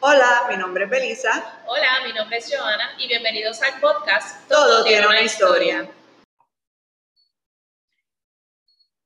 Hola, 0.00 0.46
mi 0.48 0.56
nombre 0.56 0.84
es 0.84 0.90
Belisa. 0.90 1.60
Hola, 1.66 2.06
mi 2.06 2.12
nombre 2.12 2.36
es 2.36 2.48
Joana 2.48 2.94
y 2.98 3.08
bienvenidos 3.08 3.60
al 3.62 3.80
podcast 3.80 4.48
Todo, 4.48 4.84
tiene 4.84 5.04
una 5.04 5.22
historia. 5.22 5.90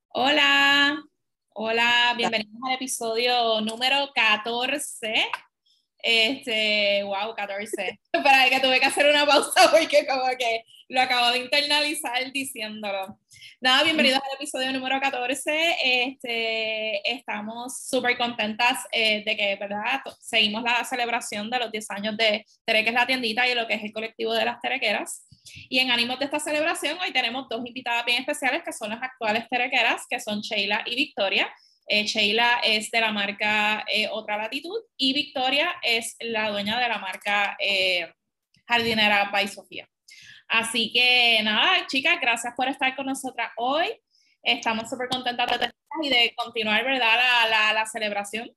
Hola, 0.08 1.02
hola, 1.54 2.12
bienvenidos 2.18 2.60
al 2.66 2.74
episodio 2.74 3.62
número 3.62 4.10
14. 4.14 5.30
Este, 5.96 7.03
wow, 7.04 7.35
14. 7.35 7.99
Para 8.13 8.51
que 8.51 8.61
tuve 8.61 8.79
que 8.79 8.87
hacer 8.87 9.09
una 9.09 9.24
pausa 9.24 9.71
porque 9.71 10.06
como 10.06 10.29
que 10.38 10.63
lo 10.93 11.01
acabo 11.01 11.31
de 11.31 11.38
internalizar 11.38 12.31
diciéndolo. 12.33 13.19
Nada, 13.63 13.83
bienvenidos 13.83 14.21
al 14.22 14.35
episodio 14.35 14.71
número 14.72 15.01
14. 15.01 15.77
Este, 15.83 17.11
estamos 17.11 17.87
súper 17.88 18.19
contentas 18.19 18.87
eh, 18.92 19.24
de 19.24 19.34
que, 19.34 19.56
¿verdad? 19.56 20.02
Seguimos 20.20 20.62
la 20.62 20.84
celebración 20.84 21.48
de 21.48 21.60
los 21.60 21.73
10 21.73 21.91
años 21.92 22.16
de 22.19 22.45
Tereques 22.66 22.92
la 22.92 23.06
tiendita 23.06 23.48
y 23.48 23.55
lo 23.55 23.66
que 23.66 23.73
es 23.73 23.84
el 23.84 23.92
colectivo 23.95 24.34
de 24.34 24.45
las 24.45 24.60
terequeras. 24.60 25.27
Y 25.70 25.78
en 25.78 25.91
ánimos 25.91 26.19
de 26.19 26.27
esta 26.27 26.38
celebración, 26.38 26.98
hoy 27.00 27.11
tenemos 27.11 27.48
dos 27.48 27.64
invitadas 27.64 28.05
bien 28.05 28.20
especiales 28.20 28.62
que 28.62 28.74
son 28.74 28.91
las 28.91 29.02
actuales 29.02 29.48
terequeras, 29.48 30.02
que 30.11 30.20
son 30.20 30.42
Sheila 30.42 30.83
y 30.84 30.95
Victoria. 30.95 31.50
Eh, 31.86 32.05
Sheila 32.05 32.61
es 32.62 32.91
de 32.91 33.00
la 33.00 33.12
marca 33.12 33.83
eh, 33.91 34.09
Otra 34.11 34.36
Latitud 34.36 34.78
y 34.98 35.14
Victoria 35.14 35.74
es 35.83 36.16
la 36.20 36.50
dueña 36.50 36.78
de 36.78 36.88
la 36.88 36.98
marca 36.98 37.56
Jardinera 38.69 39.30
by 39.33 39.48
Sofía. 39.48 39.88
Así 40.52 40.92
que 40.92 41.41
nada, 41.42 41.87
chicas, 41.87 42.19
gracias 42.20 42.52
por 42.55 42.69
estar 42.69 42.95
con 42.95 43.06
nosotras 43.06 43.51
hoy. 43.56 43.88
Estamos 44.42 44.91
súper 44.91 45.09
contentas 45.09 45.59
de 45.59 45.73
y 46.02 46.11
de 46.11 46.34
continuar, 46.37 46.84
¿verdad?, 46.84 47.16
la, 47.48 47.73
la, 47.73 47.87
celebración. 47.87 48.51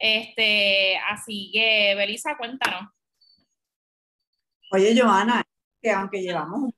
Este, 0.00 0.98
así 1.08 1.50
que, 1.52 1.94
Belisa, 1.94 2.36
cuéntanos. 2.36 2.90
Oye, 4.72 5.00
Joana, 5.00 5.44
que 5.80 5.92
aunque 5.92 6.22
llevamos 6.22 6.72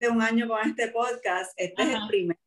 de 0.00 0.08
un 0.08 0.22
año 0.22 0.48
con 0.48 0.66
este 0.66 0.88
podcast, 0.88 1.52
este 1.56 1.82
es 1.82 1.88
el 1.90 2.08
primer, 2.08 2.38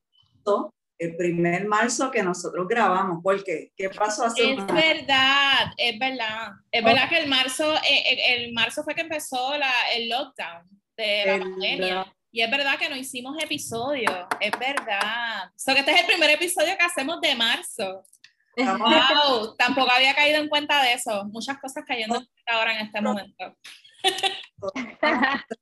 el 0.97 1.15
primer 1.15 1.67
marzo 1.67 2.09
que 2.09 2.23
nosotros 2.23 2.67
grabamos. 2.67 3.21
¿Por 3.21 3.43
qué? 3.43 3.71
¿Qué 3.75 3.87
pasó 3.91 4.25
hace 4.25 4.53
Es 4.53 4.65
verdad, 4.65 5.73
es 5.77 5.99
verdad. 5.99 6.53
Es 6.71 6.83
verdad 6.83 7.07
que 7.07 7.19
el 7.19 7.29
marzo, 7.29 7.71
eh, 7.87 8.33
el, 8.33 8.51
marzo 8.51 8.83
fue 8.83 8.95
que 8.95 9.01
empezó 9.01 9.55
la, 9.57 9.71
el 9.95 10.09
lockdown 10.09 10.80
de 10.97 11.23
la 11.25 11.39
pandemia. 11.39 12.15
Y 12.33 12.41
es 12.41 12.49
verdad 12.49 12.79
que 12.79 12.89
no 12.89 12.95
hicimos 12.95 13.35
episodio, 13.43 14.27
es 14.39 14.51
verdad. 14.57 15.51
So 15.57 15.73
que 15.73 15.81
este 15.81 15.91
es 15.91 16.01
el 16.01 16.07
primer 16.07 16.29
episodio 16.29 16.77
que 16.77 16.85
hacemos 16.85 17.19
de 17.21 17.35
marzo. 17.35 18.03
Wow, 18.57 19.55
tampoco 19.55 19.89
había 19.89 20.13
caído 20.13 20.37
en 20.41 20.49
cuenta 20.49 20.83
de 20.83 20.93
eso. 20.93 21.23
Muchas 21.31 21.57
cosas 21.57 21.85
cayendo 21.87 22.17
en 22.17 22.25
cuenta 22.25 22.53
ahora 22.53 22.73
en 22.77 22.85
este 22.85 23.01
momento. 23.01 23.57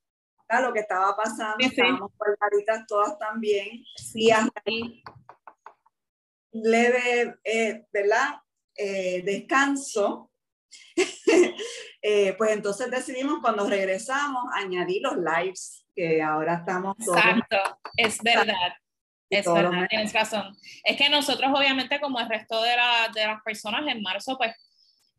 lo 0.61 0.73
que 0.73 0.79
estaba 0.79 1.15
pasando, 1.15 1.57
sí, 1.59 1.65
estábamos 1.67 2.11
todas 2.87 3.19
también. 3.19 3.83
Sí, 3.95 4.31
leve, 6.51 7.35
eh, 7.43 7.85
¿verdad? 7.91 8.41
Eh, 8.75 9.21
descanso 9.23 10.31
Eh, 12.01 12.33
pues 12.37 12.51
entonces 12.51 12.89
decidimos 12.89 13.39
cuando 13.41 13.69
regresamos 13.69 14.45
añadir 14.53 15.01
los 15.01 15.17
lives, 15.17 15.85
que 15.93 16.21
ahora 16.21 16.53
estamos 16.53 16.95
todos. 16.95 17.17
Exacto, 17.17 17.57
es 17.97 18.23
verdad. 18.23 18.73
Es 19.29 19.45
verdad, 19.45 19.85
tienes 19.89 20.13
razón. 20.13 20.55
Es 20.85 20.95
que 20.95 21.09
nosotros, 21.09 21.51
obviamente, 21.53 21.99
como 21.99 22.19
el 22.21 22.29
resto 22.29 22.63
de, 22.63 22.71
de 23.13 23.27
las 23.27 23.43
personas, 23.43 23.85
en 23.85 24.01
marzo, 24.01 24.37
pues 24.37 24.55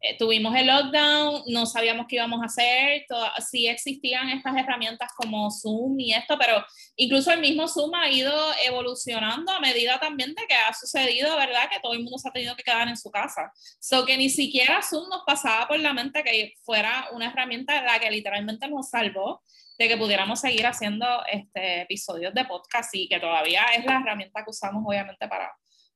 eh, 0.02 0.16
tuvimos 0.16 0.54
el 0.56 0.66
lockdown, 0.66 1.42
no 1.48 1.66
sabíamos 1.66 2.06
qué 2.08 2.16
íbamos 2.16 2.40
a 2.42 2.46
hacer, 2.46 3.04
sí 3.50 3.66
existían 3.66 4.30
estas 4.30 4.56
herramientas 4.56 5.10
como 5.14 5.50
Zoom 5.50 6.00
y 6.00 6.14
esto, 6.14 6.38
pero 6.38 6.64
incluso 6.96 7.30
el 7.32 7.40
mismo 7.40 7.68
Zoom 7.68 7.94
ha 7.94 8.08
ido 8.08 8.32
evolucionando 8.64 9.52
a 9.52 9.60
medida 9.60 9.98
también 10.00 10.34
de 10.34 10.46
que 10.46 10.54
ha 10.54 10.72
sucedido, 10.72 11.36
¿verdad? 11.36 11.68
Que 11.70 11.80
todo 11.80 11.92
el 11.92 12.02
mundo 12.02 12.18
se 12.18 12.28
ha 12.28 12.32
tenido 12.32 12.56
que 12.56 12.62
quedar 12.62 12.88
en 12.88 12.96
su 12.96 13.10
casa. 13.10 13.52
So 13.78 14.06
que 14.06 14.16
ni 14.16 14.30
siquiera 14.30 14.80
Zoom 14.82 15.08
nos 15.10 15.22
pasaba 15.26 15.68
por 15.68 15.78
la 15.78 15.92
mente 15.92 16.22
que 16.24 16.54
fuera 16.62 17.08
una 17.12 17.26
herramienta 17.26 17.82
la 17.82 17.98
que 17.98 18.10
literalmente 18.10 18.68
nos 18.68 18.88
salvó 18.88 19.42
de 19.78 19.88
que 19.88 19.96
pudiéramos 19.96 20.40
seguir 20.40 20.66
haciendo 20.66 21.06
este, 21.30 21.82
episodios 21.82 22.34
de 22.34 22.44
podcast 22.44 22.94
y 22.94 23.08
que 23.08 23.18
todavía 23.18 23.64
es 23.76 23.84
la 23.84 24.00
herramienta 24.00 24.44
que 24.44 24.50
usamos 24.50 24.82
obviamente 24.86 25.26
para, 25.26 25.50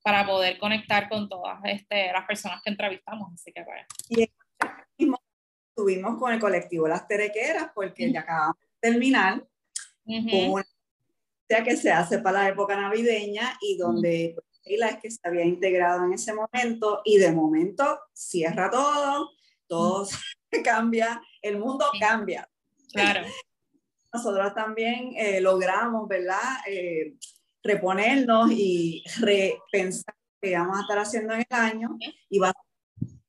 para 0.04 0.26
poder 0.26 0.58
conectar 0.58 1.08
con 1.08 1.30
todas 1.30 1.58
este, 1.64 2.12
las 2.12 2.26
personas 2.26 2.60
que 2.62 2.68
entrevistamos. 2.68 3.32
Así 3.32 3.50
que 3.52 3.64
bueno. 3.64 3.86
Y 4.08 4.28
estuvimos 5.70 6.18
con 6.18 6.30
el 6.30 6.38
colectivo 6.38 6.86
Las 6.86 7.08
Terequeras, 7.08 7.70
porque 7.74 8.12
ya 8.12 8.20
acabamos 8.20 8.58
de 8.60 8.90
terminar 8.90 9.42
con 10.04 10.50
una 10.50 11.64
que 11.64 11.76
se 11.76 11.90
hace 11.90 12.18
para 12.18 12.42
la 12.42 12.48
época 12.50 12.76
navideña 12.76 13.56
y 13.62 13.78
donde 13.78 14.36
la 14.76 14.88
es 14.88 14.98
que 14.98 15.10
se 15.10 15.20
había 15.24 15.44
integrado 15.44 16.04
en 16.04 16.12
ese 16.12 16.34
momento 16.34 17.00
y 17.04 17.16
de 17.16 17.32
momento 17.32 17.98
cierra 18.12 18.70
todo, 18.70 19.30
todo 19.66 20.06
cambia, 20.64 21.22
el 21.40 21.58
mundo 21.58 21.86
cambia. 21.98 22.46
Claro. 22.92 23.26
Nosotros 24.12 24.54
también 24.54 25.14
eh, 25.16 25.40
logramos, 25.40 26.06
¿verdad? 26.06 26.58
Eh, 26.66 27.14
reponernos 27.64 28.50
y 28.52 29.02
repensar 29.20 30.14
lo 30.14 30.48
que 30.48 30.56
vamos 30.56 30.78
a 30.78 30.82
estar 30.82 30.98
haciendo 30.98 31.34
en 31.34 31.40
el 31.40 31.46
año 31.58 31.96
y 32.28 32.38
va 32.38 32.52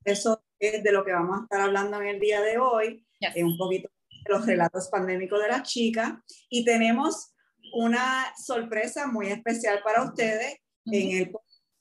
eso 0.03 0.43
es 0.59 0.83
de 0.83 0.91
lo 0.91 1.03
que 1.03 1.11
vamos 1.11 1.39
a 1.39 1.43
estar 1.43 1.61
hablando 1.61 1.99
en 1.99 2.07
el 2.07 2.19
día 2.19 2.41
de 2.41 2.59
hoy, 2.59 3.05
es 3.19 3.43
un 3.43 3.57
poquito 3.57 3.89
de 4.09 4.33
los 4.33 4.45
relatos 4.45 4.87
pandémicos 4.89 5.41
de 5.41 5.47
las 5.47 5.63
chicas. 5.63 6.13
Y 6.49 6.63
tenemos 6.63 7.33
una 7.73 8.31
sorpresa 8.37 9.07
muy 9.07 9.27
especial 9.27 9.81
para 9.83 10.03
ustedes. 10.03 10.57
En 10.85 11.17
el 11.17 11.31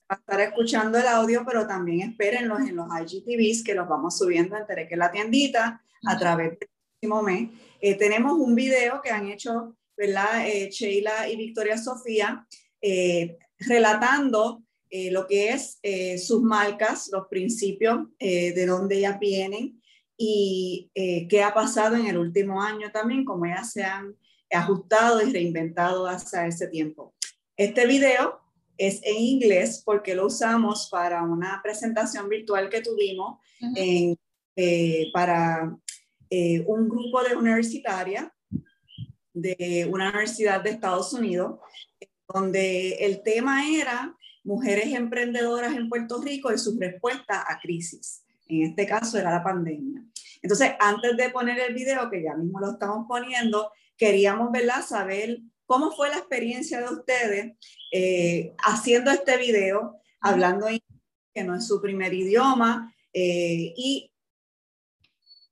a 0.09 0.15
estar 0.15 0.41
escuchando 0.41 0.98
el 0.98 1.06
audio, 1.06 1.44
pero 1.47 1.66
también 1.66 2.10
espérenlos 2.10 2.60
en 2.60 2.76
los 2.76 2.86
IGTVs 2.88 3.65
que 3.65 3.75
los 3.75 3.88
vamos 3.88 4.19
subiendo 4.19 4.56
en 4.56 4.66
Tereque 4.66 4.97
la 4.97 5.10
tiendita 5.10 5.82
a 6.06 6.19
través 6.19 6.59
del 6.59 6.69
próximo 7.00 7.22
mes. 7.22 7.50
Eh, 7.81 7.97
tenemos 7.97 8.32
un 8.32 8.54
video 8.54 9.00
que 9.03 9.10
han 9.10 9.28
hecho 9.28 9.76
¿verdad? 9.97 10.47
Eh, 10.49 10.71
Sheila 10.71 11.28
y 11.28 11.37
Victoria 11.37 11.78
Sofía, 11.78 12.47
eh, 12.81 13.38
relatando 13.59 14.62
eh, 14.91 15.10
lo 15.10 15.27
que 15.27 15.50
es 15.50 15.81
sus 16.25 16.43
marcas, 16.43 17.09
los 17.12 17.27
principios 17.28 18.06
de 18.19 18.66
dónde 18.66 18.99
ellas 18.99 19.19
vienen 19.19 19.83
y 20.16 20.91
qué 20.94 21.43
ha 21.43 21.53
pasado 21.53 21.97
en 21.97 22.06
el 22.06 22.16
último 22.16 22.62
año 22.62 22.93
también, 22.93 23.25
cómo 23.25 23.44
ellas 23.44 23.72
se 23.72 23.83
han 23.83 24.15
ajustado 24.53 25.21
y 25.21 25.33
reinventado 25.33 26.06
hasta 26.06 26.47
ese 26.47 26.69
tiempo. 26.69 27.12
Este 27.56 27.87
video 27.87 28.41
es 28.77 29.00
en 29.03 29.16
inglés 29.16 29.83
porque 29.84 30.15
lo 30.15 30.27
usamos 30.27 30.88
para 30.91 31.22
una 31.25 31.60
presentación 31.60 32.28
virtual 32.28 32.69
que 32.69 32.81
tuvimos 32.81 33.38
para 35.12 35.77
un 36.31 36.88
grupo 36.88 37.22
de 37.25 37.34
universitaria 37.34 38.34
de 39.34 39.87
una 39.91 40.09
universidad 40.09 40.62
de 40.62 40.71
Estados 40.71 41.12
Unidos, 41.12 41.59
donde 42.27 42.93
el 43.00 43.22
tema 43.22 43.69
era 43.69 44.17
mujeres 44.45 44.95
emprendedoras 44.95 45.75
en 45.75 45.89
Puerto 45.89 46.22
Rico 46.22 46.53
y 46.53 46.59
su 46.59 46.78
respuesta 46.78 47.45
a 47.47 47.59
crisis. 47.61 48.25
En 48.47 48.62
este 48.71 48.87
caso 48.87 49.19
era 49.19 49.31
la 49.31 49.43
pandemia. 49.43 50.03
Entonces, 50.41 50.72
antes 50.78 51.17
de 51.17 51.31
poner 51.31 51.59
el 51.59 51.75
video, 51.75 52.11
que 52.11 52.22
ya 52.22 52.34
mismo 52.34 52.61
lo 52.61 52.72
estamos 52.72 53.06
poniendo, 53.09 53.72
queríamos 53.97 54.53
¿verdad? 54.53 54.84
saber 54.87 55.41
cómo 55.66 55.91
fue 55.93 56.11
la 56.11 56.19
experiencia 56.19 56.81
de 56.81 56.95
ustedes 56.95 57.53
eh, 57.91 58.55
haciendo 58.59 59.11
este 59.11 59.37
video, 59.39 59.97
hablando 60.21 60.69
en 60.69 60.81
que 61.34 61.45
no 61.45 61.56
es 61.56 61.66
su 61.66 61.81
primer 61.81 62.12
idioma, 62.12 62.95
eh, 63.12 63.72
y 63.77 64.12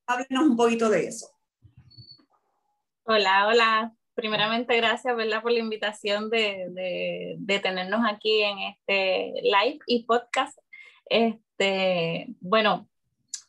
háblenos 0.06 0.44
un 0.44 0.56
poquito 0.56 0.88
de 0.90 1.06
eso. 1.06 1.31
Hola, 3.04 3.48
hola. 3.48 3.92
Primeramente, 4.14 4.76
gracias 4.76 5.16
¿verdad? 5.16 5.42
por 5.42 5.50
la 5.50 5.58
invitación 5.58 6.30
de, 6.30 7.36
de, 7.36 7.58
tenernos 7.58 8.02
aquí 8.08 8.42
en 8.42 8.58
este 8.60 9.32
live 9.42 9.80
y 9.86 10.04
podcast. 10.04 10.56
Este, 11.06 12.28
bueno, 12.40 12.88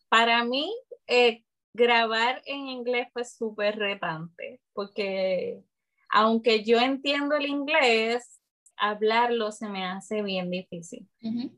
para 0.10 0.44
mí 0.44 0.74
eh, 1.06 1.44
grabar 1.72 2.42
en 2.46 2.68
inglés 2.68 3.10
fue 3.14 3.26
súper 3.26 3.78
retante, 3.78 4.60
porque 4.74 5.62
aunque 6.10 6.64
yo 6.64 6.80
entiendo 6.80 7.36
el 7.36 7.46
inglés, 7.46 8.42
hablarlo 8.76 9.52
se 9.52 9.70
me 9.70 9.86
hace 9.86 10.24
bien 10.24 10.50
difícil. 10.50 11.08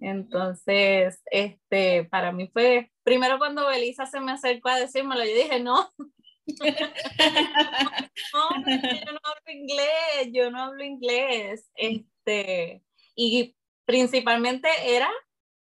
Entonces, 0.01 1.21
este, 1.31 2.03
para 2.05 2.33
mí 2.33 2.49
fue, 2.51 2.91
primero 3.03 3.37
cuando 3.37 3.67
Belisa 3.67 4.05
se 4.05 4.19
me 4.19 4.33
acercó 4.33 4.67
a 4.67 4.79
decírmelo, 4.79 5.23
yo 5.23 5.33
dije, 5.33 5.61
no, 5.61 5.89
no, 6.47 6.55
yo 8.65 9.11
no 9.11 9.19
hablo 9.23 9.51
inglés, 9.51 10.29
yo 10.31 10.51
no 10.51 10.63
hablo 10.63 10.83
inglés. 10.83 11.69
Este, 11.75 12.83
y 13.15 13.55
principalmente 13.85 14.67
era 14.85 15.09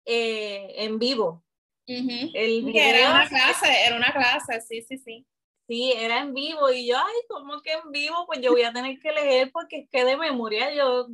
eh, 0.06 0.74
en 0.78 1.00
vivo. 1.00 1.44
El 1.86 2.64
video, 2.64 2.84
era 2.84 3.12
una 3.12 3.28
clase, 3.28 3.68
era 3.86 3.98
una 3.98 4.14
clase, 4.14 4.62
sí, 4.62 4.82
sí, 4.82 4.98
sí. 4.98 5.28
Sí, 5.68 5.94
era 5.96 6.22
en 6.22 6.34
vivo 6.34 6.70
y 6.70 6.88
yo, 6.88 6.98
ay, 6.98 7.22
¿cómo 7.28 7.62
que 7.62 7.74
en 7.74 7.92
vivo? 7.92 8.26
Pues 8.26 8.42
yo 8.42 8.52
voy 8.52 8.64
a 8.64 8.74
tener 8.74 8.98
que 9.00 9.12
leer 9.12 9.52
porque 9.52 9.80
es 9.80 9.90
que 9.90 10.06
de 10.06 10.18
memoria 10.18 10.74
yo 10.74 11.08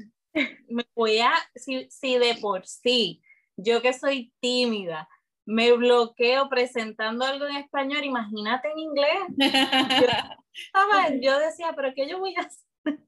me 0.67 0.85
voy 0.95 1.19
a, 1.19 1.33
si, 1.55 1.87
si 1.89 2.17
de 2.17 2.35
por 2.35 2.65
sí, 2.65 3.21
yo 3.55 3.81
que 3.81 3.93
soy 3.93 4.33
tímida, 4.39 5.07
me 5.47 5.71
bloqueo 5.71 6.49
presentando 6.49 7.23
algo 7.23 7.47
en 7.47 7.55
español, 7.55 8.03
imagínate 8.03 8.69
en 8.69 8.79
inglés. 8.79 9.19
Yo, 10.73 11.19
yo 11.21 11.39
decía, 11.39 11.71
pero 11.75 11.93
¿qué 11.95 12.09
yo 12.09 12.17
voy 12.17 12.33
a 12.35 12.41
hacer? 12.41 12.65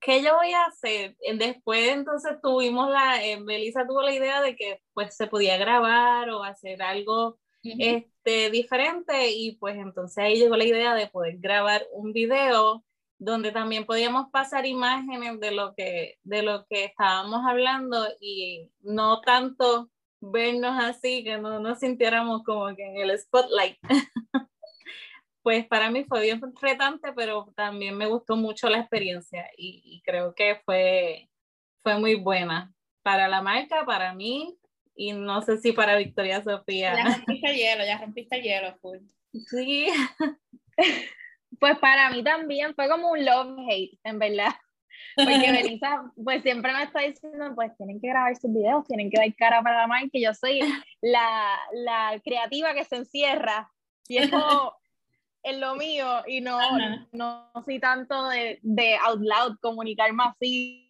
¿Qué 0.00 0.22
yo 0.22 0.36
voy 0.36 0.52
a 0.52 0.66
hacer? 0.66 1.16
Después 1.36 1.88
entonces 1.88 2.36
tuvimos 2.40 2.88
la, 2.88 3.24
eh, 3.24 3.40
Melissa 3.40 3.84
tuvo 3.84 4.02
la 4.02 4.14
idea 4.14 4.40
de 4.40 4.54
que 4.54 4.80
pues 4.94 5.16
se 5.16 5.26
podía 5.26 5.56
grabar 5.56 6.30
o 6.30 6.44
hacer 6.44 6.80
algo 6.82 7.40
este, 7.64 8.50
diferente 8.50 9.32
y 9.32 9.56
pues 9.56 9.76
entonces 9.76 10.18
ahí 10.18 10.38
llegó 10.38 10.56
la 10.56 10.64
idea 10.64 10.94
de 10.94 11.08
poder 11.08 11.38
grabar 11.38 11.84
un 11.92 12.12
video 12.12 12.84
donde 13.18 13.50
también 13.50 13.84
podíamos 13.84 14.30
pasar 14.30 14.64
imágenes 14.64 15.40
de 15.40 15.50
lo 15.50 15.74
que, 15.74 16.18
de 16.22 16.42
lo 16.42 16.66
que 16.66 16.84
estábamos 16.84 17.44
hablando 17.44 18.06
y 18.20 18.70
no 18.82 19.20
tanto 19.22 19.90
vernos 20.20 20.82
así, 20.82 21.24
que 21.24 21.38
no 21.38 21.60
nos 21.60 21.80
sintiéramos 21.80 22.42
como 22.44 22.74
que 22.74 22.84
en 22.84 22.96
el 22.96 23.18
spotlight. 23.18 23.78
pues 25.42 25.66
para 25.66 25.90
mí 25.90 26.04
fue 26.04 26.22
bien 26.22 26.40
retante, 26.60 27.12
pero 27.14 27.52
también 27.54 27.96
me 27.96 28.06
gustó 28.06 28.36
mucho 28.36 28.68
la 28.68 28.80
experiencia 28.80 29.48
y, 29.56 30.02
creo 30.04 30.34
que 30.34 30.60
fue, 30.64 31.28
fue 31.82 31.98
muy 31.98 32.16
buena 32.16 32.72
para 33.02 33.28
la 33.28 33.42
marca, 33.42 33.84
para 33.84 34.12
mí 34.12 34.58
y 34.96 35.12
no 35.12 35.42
sé 35.42 35.58
si 35.58 35.72
para 35.72 35.96
Victoria 35.96 36.42
Sofía. 36.42 36.96
Ya 36.96 37.04
rompiste 37.16 37.54
hielo, 37.54 37.84
ya 37.84 37.98
rompiste 37.98 38.42
hielo, 38.42 38.76
full. 38.78 38.98
Sí. 39.32 39.88
Pues 41.58 41.78
para 41.78 42.10
mí 42.10 42.22
también 42.22 42.74
fue 42.74 42.86
como 42.86 43.12
un 43.12 43.24
love-hate, 43.24 43.98
en 44.04 44.18
verdad. 44.18 44.54
Porque 45.14 45.52
Melissa, 45.52 46.10
pues 46.22 46.42
siempre 46.42 46.72
me 46.72 46.82
está 46.82 47.00
diciendo, 47.00 47.54
pues 47.54 47.76
tienen 47.76 48.00
que 48.00 48.08
grabar 48.08 48.36
sus 48.36 48.52
videos, 48.52 48.86
tienen 48.86 49.10
que 49.10 49.18
dar 49.18 49.34
cara 49.36 49.62
para 49.62 49.82
la 49.82 49.86
marca, 49.86 50.08
que 50.12 50.20
yo 50.20 50.34
soy 50.34 50.60
la, 51.00 51.58
la 51.72 52.20
creativa 52.24 52.74
que 52.74 52.84
se 52.84 52.96
encierra. 52.96 53.70
Y 54.08 54.18
es 54.18 54.30
como 54.30 54.74
en 55.42 55.60
lo 55.60 55.76
mío, 55.76 56.22
y 56.26 56.40
no, 56.40 56.58
no 57.12 57.50
soy 57.64 57.78
tanto 57.78 58.28
de, 58.28 58.58
de 58.62 58.96
out 58.96 59.20
loud, 59.20 59.56
comunicarme 59.60 60.24
así 60.24 60.86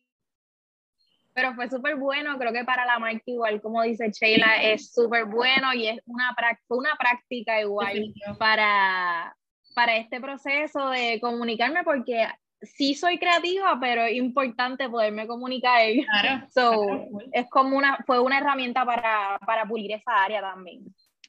pero 1.37 1.55
fue 1.55 1.69
súper 1.69 1.97
bueno, 1.97 2.39
creo 2.39 2.51
que 2.51 2.65
para 2.65 2.87
la 2.87 2.99
marca 2.99 3.23
igual, 3.27 3.61
como 3.61 3.83
dice 3.83 4.11
Sheila, 4.11 4.63
es 4.63 4.91
súper 4.91 5.27
bueno 5.27 5.75
y 5.75 5.87
es 5.87 6.01
una, 6.07 6.35
una 6.69 6.97
práctica 6.99 7.61
igual 7.61 8.15
para, 8.39 9.37
para 9.75 9.97
este 9.99 10.19
proceso 10.19 10.89
de 10.89 11.21
comunicarme 11.21 11.85
porque 11.85 12.27
sí 12.63 12.95
soy 12.95 13.19
creativa, 13.19 13.79
pero 13.81 14.05
es 14.05 14.17
importante 14.17 14.89
poderme 14.89 15.27
comunicar. 15.27 15.83
Claro. 15.93 16.47
So, 16.55 17.09
es 17.33 17.49
como 17.51 17.77
una, 17.77 17.99
fue 18.07 18.21
una 18.21 18.39
herramienta 18.39 18.85
para, 18.85 19.39
para 19.47 19.67
pulir 19.67 19.93
esa 19.93 20.25
área 20.25 20.41
también. 20.41 20.85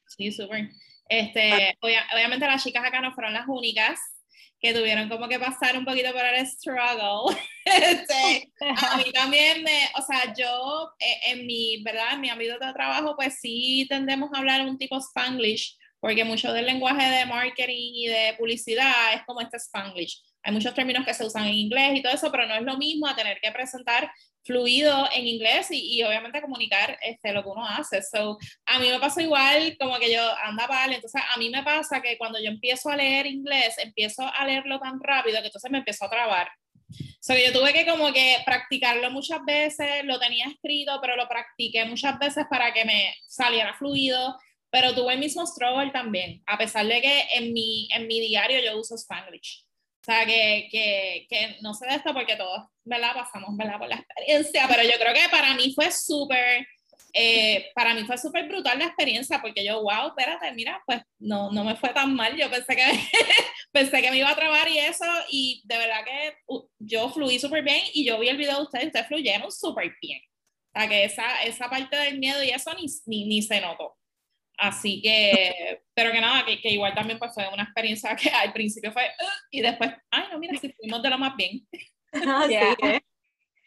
Sí, 0.06 0.32
súper. 0.32 0.68
Este, 1.08 1.76
obviamente 1.80 2.46
las 2.46 2.62
chicas 2.62 2.84
acá 2.84 3.00
no 3.00 3.12
fueron 3.12 3.32
las 3.32 3.46
únicas 3.48 3.98
que 4.60 4.74
tuvieron 4.74 5.08
como 5.08 5.28
que 5.28 5.38
pasar 5.38 5.78
un 5.78 5.84
poquito 5.84 6.12
por 6.12 6.24
el 6.24 6.46
struggle. 6.46 7.36
Este, 7.68 8.50
a 8.62 8.96
mí 8.96 9.12
también 9.12 9.62
me, 9.62 9.90
o 9.94 10.00
sea, 10.00 10.32
yo 10.34 10.90
eh, 10.98 11.32
en 11.32 11.46
mi, 11.46 11.82
¿verdad? 11.82 12.14
En 12.14 12.22
mi 12.22 12.30
ámbito 12.30 12.58
de 12.58 12.72
trabajo, 12.72 13.14
pues 13.14 13.40
sí 13.40 13.86
tendemos 13.90 14.30
a 14.32 14.38
hablar 14.38 14.62
un 14.62 14.78
tipo 14.78 14.96
spanglish, 14.96 15.76
porque 16.00 16.24
mucho 16.24 16.50
del 16.54 16.64
lenguaje 16.64 17.04
de 17.10 17.26
marketing 17.26 17.92
y 17.94 18.06
de 18.06 18.34
publicidad 18.38 19.12
es 19.12 19.22
como 19.26 19.42
este 19.42 19.58
spanglish. 19.58 20.22
Hay 20.42 20.52
muchos 20.52 20.74
términos 20.74 21.04
que 21.04 21.14
se 21.14 21.24
usan 21.24 21.46
en 21.46 21.54
inglés 21.54 21.96
y 21.96 22.02
todo 22.02 22.12
eso, 22.12 22.30
pero 22.30 22.46
no 22.46 22.54
es 22.54 22.62
lo 22.62 22.76
mismo 22.76 23.06
a 23.06 23.16
tener 23.16 23.38
que 23.40 23.50
presentar 23.50 24.10
fluido 24.44 25.08
en 25.14 25.26
inglés 25.26 25.68
y, 25.70 26.02
obviamente 26.02 26.40
comunicar 26.40 26.98
este, 27.02 27.32
lo 27.32 27.42
que 27.42 27.50
uno 27.50 27.66
hace. 27.66 28.02
So, 28.02 28.38
a 28.64 28.78
mí 28.78 28.88
me 28.90 28.98
pasa 28.98 29.22
igual 29.22 29.76
como 29.78 29.98
que 29.98 30.10
yo 30.12 30.22
anda 30.42 30.66
vale, 30.66 30.96
entonces 30.96 31.20
a 31.34 31.36
mí 31.38 31.50
me 31.50 31.62
pasa 31.62 32.00
que 32.00 32.16
cuando 32.16 32.40
yo 32.40 32.48
empiezo 32.48 32.88
a 32.88 32.96
leer 32.96 33.26
inglés, 33.26 33.76
empiezo 33.78 34.22
a 34.22 34.46
leerlo 34.46 34.80
tan 34.80 34.98
rápido 35.00 35.40
que 35.40 35.46
entonces 35.46 35.70
me 35.70 35.78
empiezo 35.78 36.06
a 36.06 36.10
trabar. 36.10 36.50
So, 37.20 37.34
yo 37.34 37.52
tuve 37.52 37.74
que 37.74 37.84
como 37.86 38.10
que 38.12 38.38
practicarlo 38.46 39.10
muchas 39.10 39.40
veces, 39.44 40.04
lo 40.04 40.18
tenía 40.18 40.46
escrito, 40.46 40.98
pero 41.02 41.16
lo 41.16 41.28
practiqué 41.28 41.84
muchas 41.84 42.18
veces 42.18 42.46
para 42.48 42.72
que 42.72 42.86
me 42.86 43.14
saliera 43.26 43.74
fluido, 43.74 44.34
pero 44.70 44.94
tuve 44.94 45.12
el 45.12 45.20
mismo 45.20 45.46
struggle 45.46 45.90
también, 45.90 46.42
a 46.46 46.56
pesar 46.56 46.86
de 46.86 47.02
que 47.02 47.24
en 47.34 47.52
mi, 47.52 47.88
en 47.92 48.06
mi 48.06 48.20
diario 48.20 48.60
yo 48.60 48.78
uso 48.78 48.94
Spanglish. 48.94 49.67
O 50.00 50.04
sea, 50.04 50.24
que, 50.24 50.68
que, 50.70 51.26
que, 51.28 51.56
no 51.60 51.74
sé 51.74 51.86
de 51.86 51.96
esto 51.96 52.14
porque 52.14 52.36
todos, 52.36 52.62
¿verdad? 52.84 53.14
Pasamos, 53.14 53.56
¿verdad? 53.56 53.78
Por 53.78 53.88
la 53.88 53.96
experiencia, 53.96 54.66
pero 54.68 54.82
yo 54.82 54.98
creo 54.98 55.12
que 55.12 55.28
para 55.30 55.54
mí 55.54 55.72
fue 55.74 55.90
súper, 55.90 56.66
eh, 57.12 57.70
para 57.74 57.94
mí 57.94 58.04
fue 58.04 58.16
súper 58.16 58.48
brutal 58.48 58.78
la 58.78 58.86
experiencia 58.86 59.40
porque 59.42 59.64
yo, 59.64 59.82
wow, 59.82 60.08
espérate, 60.08 60.52
mira, 60.52 60.80
pues 60.86 61.02
no, 61.18 61.50
no 61.50 61.64
me 61.64 61.76
fue 61.76 61.90
tan 61.90 62.14
mal. 62.14 62.36
Yo 62.36 62.48
pensé 62.48 62.76
que, 62.76 62.84
pensé 63.72 64.00
que 64.00 64.10
me 64.10 64.18
iba 64.18 64.30
a 64.30 64.36
trabar 64.36 64.68
y 64.68 64.78
eso, 64.78 65.04
y 65.30 65.62
de 65.64 65.78
verdad 65.78 66.04
que 66.04 66.36
yo 66.78 67.10
fluí 67.10 67.38
súper 67.38 67.62
bien 67.62 67.82
y 67.92 68.04
yo 68.06 68.18
vi 68.18 68.28
el 68.28 68.36
video 68.36 68.56
de 68.56 68.62
ustedes, 68.62 68.86
ustedes 68.86 69.08
fluyeron 69.08 69.50
súper 69.50 69.92
bien. 70.00 70.20
O 70.74 70.80
sea, 70.80 70.88
que 70.88 71.04
esa, 71.04 71.42
esa 71.42 71.68
parte 71.68 71.96
del 71.96 72.18
miedo 72.18 72.42
y 72.42 72.50
eso 72.50 72.72
ni, 72.74 72.86
ni, 73.06 73.26
ni 73.26 73.42
se 73.42 73.60
notó. 73.60 73.97
Así 74.58 75.00
que, 75.00 75.82
pero 75.94 76.10
que 76.10 76.20
nada, 76.20 76.44
que, 76.44 76.60
que, 76.60 76.70
igual 76.70 76.92
también 76.94 77.18
pues 77.18 77.32
fue 77.32 77.48
una 77.52 77.62
experiencia 77.62 78.16
que 78.16 78.28
al 78.28 78.52
principio 78.52 78.92
fue, 78.92 79.04
y 79.50 79.60
después, 79.60 79.90
ay, 80.10 80.24
no, 80.32 80.38
mira, 80.38 80.58
si 80.58 80.72
fuimos 80.72 81.02
de 81.02 81.10
lo 81.10 81.18
más 81.18 81.36
bien. 81.36 81.66
Ah, 82.10 82.46
sí, 82.48 82.54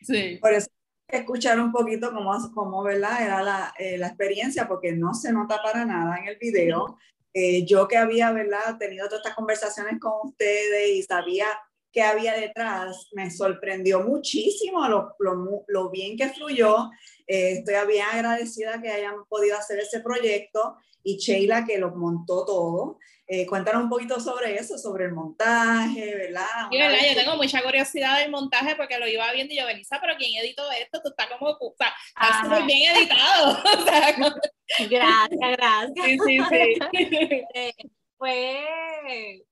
sí. 0.02 0.40
Por 0.42 0.52
eso 0.52 0.68
escuchar 1.12 1.60
un 1.60 1.72
poquito 1.72 2.12
cómo, 2.12 2.32
cómo 2.54 2.84
¿verdad? 2.84 3.24
era 3.24 3.44
la, 3.44 3.74
eh, 3.78 3.98
la, 3.98 4.08
experiencia, 4.08 4.68
porque 4.68 4.94
no 4.94 5.14
se 5.14 5.32
nota 5.32 5.62
para 5.62 5.86
nada 5.86 6.18
en 6.18 6.28
el 6.28 6.38
video. 6.38 6.98
Eh, 7.34 7.66
yo 7.66 7.88
que 7.88 7.98
había, 7.98 8.32
¿verdad?, 8.32 8.78
tenido 8.80 9.08
todas 9.08 9.22
estas 9.22 9.36
conversaciones 9.36 10.00
con 10.00 10.14
ustedes 10.24 10.90
y 10.90 11.04
sabía 11.04 11.48
qué 11.92 12.02
había 12.02 12.34
detrás, 12.34 13.10
me 13.14 13.30
sorprendió 13.30 14.02
muchísimo 14.02 14.88
lo, 14.88 15.16
lo, 15.20 15.64
lo 15.68 15.90
bien 15.90 16.18
que 16.18 16.30
fluyó 16.30 16.90
eh, 17.28 17.60
estoy 17.60 17.76
bien 17.88 18.06
agradecida 18.12 18.82
que 18.82 18.90
hayan 18.90 19.24
podido 19.30 19.58
hacer 19.58 19.80
ese 19.80 20.02
proyecto 20.02 20.76
y 21.02 21.18
Sheila 21.18 21.64
que 21.66 21.78
lo 21.78 21.96
montó 21.96 22.46
todo. 22.46 23.00
Eh, 23.26 23.46
cuéntanos 23.48 23.84
un 23.84 23.90
poquito 23.90 24.20
sobre 24.20 24.56
eso, 24.56 24.78
sobre 24.78 25.06
el 25.06 25.13
montaje, 25.13 26.13
¿verdad? 26.13 26.68
Sí, 26.70 26.77
¿verdad? 26.77 27.00
Yo 27.08 27.15
tengo 27.15 27.38
mucha 27.38 27.63
curiosidad 27.63 28.20
del 28.20 28.32
montaje 28.32 28.75
porque 28.75 29.00
lo 29.00 29.08
iba 29.08 29.32
viendo 29.32 29.54
y 29.54 29.58
yo, 29.58 29.65
Belisa, 29.65 30.00
pero 30.01 30.15
¿quién 30.18 30.44
editó 30.44 30.70
esto? 30.72 31.00
Tú 31.01 31.10
estás 31.10 31.27
como, 31.39 31.51
o 31.51 31.74
sea, 31.77 31.94
estás 32.10 32.50
muy 32.50 32.63
bien 32.63 32.98
editado. 32.98 33.63
Gracias, 34.89 35.39
gracias. 35.39 35.92
Sí, 36.06 36.18
sí, 36.25 36.39
sí. 36.50 36.80
Eh, 37.54 37.74
fue, 38.18 39.44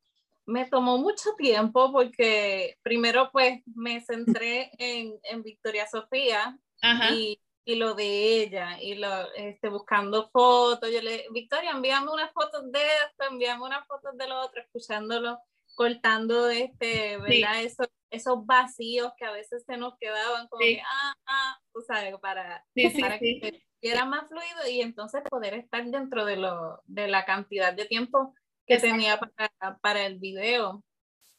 me 0.49 0.65
tomó 0.65 0.97
mucho 0.97 1.31
tiempo 1.37 1.91
porque 1.91 2.77
primero 2.81 3.29
pues 3.31 3.61
me 3.65 4.01
centré 4.01 4.71
en, 4.77 5.19
en 5.23 5.43
Victoria 5.43 5.87
Sofía 5.87 6.57
Ajá. 6.81 7.11
y 7.13 7.39
y 7.69 7.75
lo 7.75 7.93
de 7.93 8.41
ella 8.41 8.81
y 8.81 8.95
lo 8.95 9.31
este, 9.35 9.69
buscando 9.69 10.27
fotos. 10.31 10.89
Yo 10.91 11.03
le, 11.03 11.27
Victoria, 11.31 11.69
envíame 11.69 12.11
unas 12.11 12.31
fotos 12.33 12.71
de 12.71 12.79
esto, 12.79 13.25
envíame 13.29 13.63
unas 13.63 13.85
fotos 13.85 14.17
de 14.17 14.27
lo 14.27 14.41
otro, 14.41 14.59
escuchándolo, 14.59 15.39
cortando 15.75 16.49
este, 16.49 17.17
¿verdad? 17.17 17.61
Esos, 17.61 17.87
esos 18.09 18.43
vacíos 18.43 19.13
que 19.17 19.25
a 19.25 19.31
veces 19.31 19.63
se 19.67 19.77
nos 19.77 19.95
quedaban 19.99 20.47
como 20.47 20.61
que, 20.61 20.81
ah, 20.81 21.13
ah, 21.27 21.59
tú 21.71 21.81
sabes, 21.81 22.17
para, 22.19 22.65
para 22.99 23.19
que 23.19 23.63
era 23.81 24.03
más 24.05 24.27
fluido 24.27 24.67
y 24.67 24.81
entonces 24.81 25.21
poder 25.29 25.53
estar 25.53 25.85
dentro 25.85 26.25
de, 26.25 26.37
lo, 26.37 26.81
de 26.85 27.07
la 27.07 27.23
cantidad 27.23 27.71
de 27.71 27.85
tiempo 27.85 28.33
que 28.69 28.77
tenía 28.77 29.19
para, 29.19 29.77
para 29.81 30.05
el 30.05 30.19
video. 30.19 30.83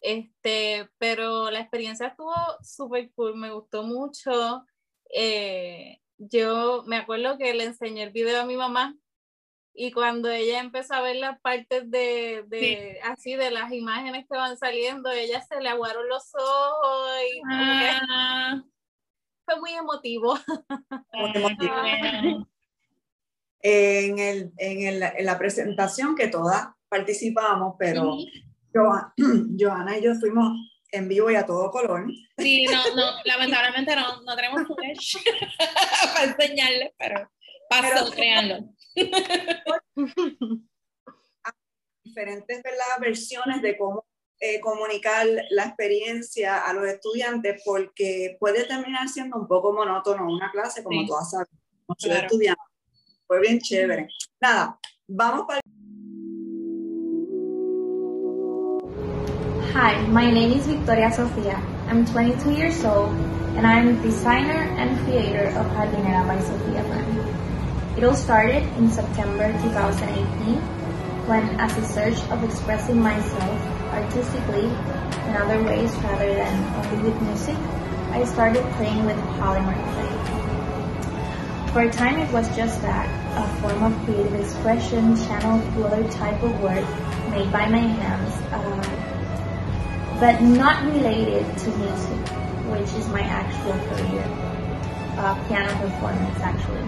Este, 0.01 0.89
pero 0.99 1.51
la 1.51 1.61
experiencia 1.61 2.09
estuvo 2.09 2.35
súper 2.61 3.13
cool, 3.13 3.37
me 3.37 3.53
gustó 3.53 3.85
mucho. 3.85 4.67
Eh, 5.15 6.01
yo 6.19 6.83
me 6.87 6.97
acuerdo 6.97 7.39
que 7.39 7.55
le 7.55 7.65
enseñé 7.65 8.03
el 8.03 8.11
video 8.11 8.41
a 8.41 8.47
mi 8.47 8.57
mamá 8.57 8.97
y 9.73 9.93
cuando 9.93 10.29
ella 10.29 10.59
empezó 10.59 10.95
a 10.95 11.03
ver 11.03 11.17
las 11.17 11.41
partes 11.41 11.89
de, 11.89 12.45
de 12.49 12.99
así 13.05 13.37
de 13.37 13.53
las 13.53 13.73
imágenes 13.73 14.27
que 14.29 14.37
van 14.37 14.59
saliendo, 14.59 15.11
ella 15.13 15.41
se 15.43 15.61
le 15.61 15.69
aguaron 15.69 16.09
los 16.09 16.35
ojos 16.35 17.11
y 17.33 17.43
ah. 17.49 18.61
fue 19.45 19.61
muy 19.61 19.73
emotivo. 19.73 20.37
en, 23.63 24.19
el, 24.19 24.53
en, 24.57 24.83
el, 24.83 25.03
en, 25.03 25.27
la 25.27 25.39
presentación 25.39 26.17
que 26.17 26.27
todas 26.27 26.71
participamos, 26.91 27.77
pero 27.79 28.17
Johanna 28.75 29.99
y 29.99 30.03
yo 30.03 30.15
fuimos 30.17 30.53
en 30.93 31.09
vivo 31.09 31.31
y 31.31 31.37
a 31.37 31.47
todo 31.47 31.71
color. 31.71 32.07
Sí, 32.37 32.67
no, 32.67 32.83
no, 32.97 33.13
lamentablemente 33.25 33.95
no, 33.97 34.23
no 34.23 34.37
tenemos 34.37 34.67
footage 34.67 35.19
para 36.15 36.25
enseñarles, 36.33 36.91
pero 36.99 37.31
pasó, 37.69 38.11
créanlo. 38.11 38.59
diferentes 42.03 42.63
versiones 43.01 43.63
de 43.63 43.79
cómo 43.79 44.05
eh, 44.41 44.59
comunicar 44.61 45.27
la 45.51 45.67
experiencia 45.67 46.67
a 46.67 46.73
los 46.73 46.87
estudiantes 46.87 47.63
porque 47.65 48.37
puede 48.41 48.65
terminar 48.65 49.09
siendo 49.09 49.37
un 49.37 49.47
poco 49.47 49.73
monótono 49.73 50.27
una 50.27 50.51
clase 50.51 50.83
como 50.83 51.03
has 51.17 51.31
sabido, 51.31 51.51
como 51.87 51.97
claro. 51.97 52.29
Fue 53.27 53.41
bien 53.41 53.61
chévere. 53.61 54.09
Nada, 54.41 54.81
vamos 55.07 55.45
para 55.47 55.60
Hi, 59.73 60.03
my 60.09 60.29
name 60.29 60.51
is 60.51 60.67
Victoria 60.67 61.13
Sofia. 61.13 61.55
I'm 61.87 62.05
22 62.05 62.59
years 62.59 62.85
old 62.85 63.15
and 63.55 63.65
I'm 63.65 64.03
designer 64.03 64.67
and 64.75 64.99
creator 65.07 65.47
of 65.55 65.65
Jardinera 65.71 66.27
by 66.27 66.41
Sofia 66.41 66.83
brand. 66.83 67.97
It 67.97 68.03
all 68.03 68.17
started 68.17 68.67
in 68.79 68.91
September 68.91 69.47
2018 69.63 70.59
when, 71.31 71.47
as 71.61 71.71
a 71.79 71.85
search 71.87 72.19
of 72.35 72.43
expressing 72.43 72.99
myself 72.99 73.61
artistically 73.95 74.67
in 74.67 75.37
other 75.39 75.63
ways 75.63 75.95
rather 76.03 76.35
than 76.35 76.75
only 76.75 77.09
with 77.09 77.23
music, 77.23 77.57
I 78.11 78.25
started 78.25 78.67
playing 78.75 79.07
with 79.07 79.19
polymer 79.39 79.79
clay. 79.95 80.11
For 81.71 81.83
a 81.83 81.93
time 81.93 82.19
it 82.19 82.33
was 82.33 82.51
just 82.57 82.83
that, 82.83 83.07
a 83.39 83.47
form 83.63 83.85
of 83.85 83.95
creative 84.05 84.35
expression 84.35 85.15
channeled 85.15 85.63
to 85.75 85.87
other 85.87 86.11
type 86.11 86.43
of 86.43 86.61
work 86.61 86.85
made 87.31 87.53
by 87.53 87.71
my 87.71 87.79
hands. 87.79 88.35
Uh, 88.51 89.00
but 90.21 90.43
not 90.43 90.85
related 90.85 91.45
to 91.57 91.71
music, 91.71 92.21
which 92.69 92.93
is 93.01 93.09
my 93.09 93.23
actual 93.23 93.73
career, 93.89 94.25
uh, 95.17 95.35
piano 95.49 95.73
performance 95.81 96.39
actually. 96.41 96.87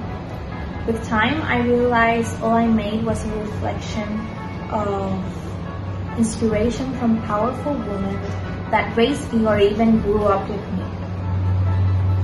With 0.86 1.02
time, 1.08 1.40
I 1.40 1.60
realized 1.60 2.40
all 2.42 2.52
I 2.52 2.66
made 2.66 3.04
was 3.04 3.24
a 3.24 3.28
reflection 3.38 4.20
of 4.70 5.16
inspiration 6.18 6.92
from 6.98 7.22
powerful 7.22 7.72
women 7.72 8.20
that 8.70 8.94
raised 8.96 9.32
me 9.32 9.46
or 9.46 9.58
even 9.58 10.00
grew 10.02 10.24
up 10.24 10.48
with 10.48 10.64
me 10.72 10.84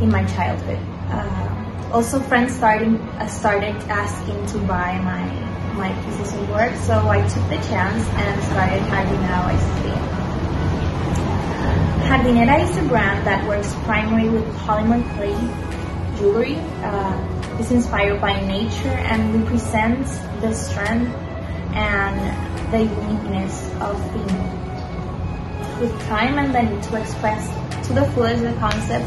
in 0.02 0.10
my 0.10 0.24
childhood. 0.36 0.78
Uh, 1.08 1.90
also, 1.92 2.20
friends 2.20 2.54
started 2.54 3.00
uh, 3.16 3.26
started 3.26 3.74
asking 3.88 4.44
to 4.46 4.58
buy 4.66 4.98
my 5.00 5.24
my 5.72 5.90
pieces 6.04 6.34
of 6.34 6.50
work, 6.50 6.74
so 6.84 7.08
I 7.08 7.26
took 7.28 7.48
the 7.48 7.60
chance 7.70 8.04
and 8.12 8.42
started 8.44 8.82
having 8.92 9.20
now 9.22 9.48
ICP. 9.48 9.87
Jardinera 12.06 12.62
is 12.62 12.76
a 12.76 12.82
brand 12.88 13.26
that 13.26 13.46
works 13.48 13.72
primarily 13.84 14.28
with 14.28 14.44
polymer 14.58 15.02
clay 15.14 15.36
jewelry. 16.18 16.56
Uh, 16.82 17.56
it's 17.58 17.70
inspired 17.70 18.20
by 18.20 18.38
nature 18.46 18.88
and 18.88 19.42
represents 19.42 20.16
the 20.40 20.54
strength 20.54 21.12
and 21.74 22.72
the 22.72 22.78
uniqueness 22.78 23.72
of 23.80 23.96
being. 24.12 25.80
With 25.80 25.98
time 26.06 26.38
and 26.38 26.54
the 26.54 26.62
need 26.62 26.82
to 26.84 27.00
express 27.00 27.48
to 27.86 27.94
the 27.94 28.04
fullest 28.12 28.42
the 28.42 28.52
concept, 28.54 29.06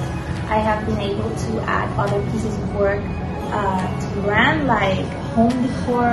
I 0.49 0.59
have 0.59 0.85
been 0.85 0.99
able 0.99 1.29
to 1.29 1.61
add 1.61 1.89
other 1.97 2.21
pieces 2.31 2.57
of 2.57 2.75
work 2.75 3.01
uh, 3.01 3.99
to 3.99 4.15
the 4.15 4.21
brand 4.21 4.67
like 4.67 5.05
home 5.35 5.49
decor 5.65 6.11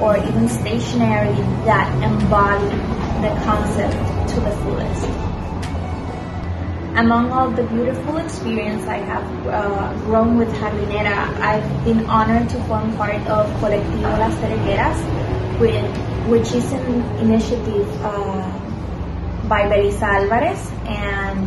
or 0.00 0.16
even 0.16 0.48
stationery 0.48 1.34
that 1.64 1.92
embody 2.02 2.68
the 3.22 3.34
concept 3.44 4.34
to 4.34 4.40
the 4.40 4.50
fullest. 4.62 5.27
Among 6.98 7.30
all 7.30 7.48
the 7.48 7.62
beautiful 7.62 8.16
experience 8.16 8.84
I 8.86 8.96
have 8.96 9.46
uh, 9.46 9.94
grown 10.06 10.36
with 10.36 10.48
Jardinera, 10.54 11.30
I've 11.38 11.84
been 11.84 12.04
honored 12.06 12.50
to 12.50 12.58
form 12.64 12.96
part 12.96 13.24
of 13.28 13.46
Colectivo 13.60 14.18
Las 14.18 14.34
Terequeras, 14.42 14.98
which 16.28 16.50
is 16.50 16.72
an 16.72 17.02
initiative 17.20 17.88
uh, 18.02 18.42
by 19.46 19.70
Belisa 19.70 20.10
Alvarez. 20.10 20.58
And 20.86 21.46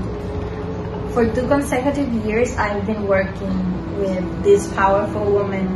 for 1.12 1.28
two 1.36 1.46
consecutive 1.50 2.08
years, 2.26 2.56
I've 2.56 2.86
been 2.86 3.06
working 3.06 4.00
with 4.00 4.24
this 4.46 4.74
powerful 4.74 5.26
woman 5.34 5.68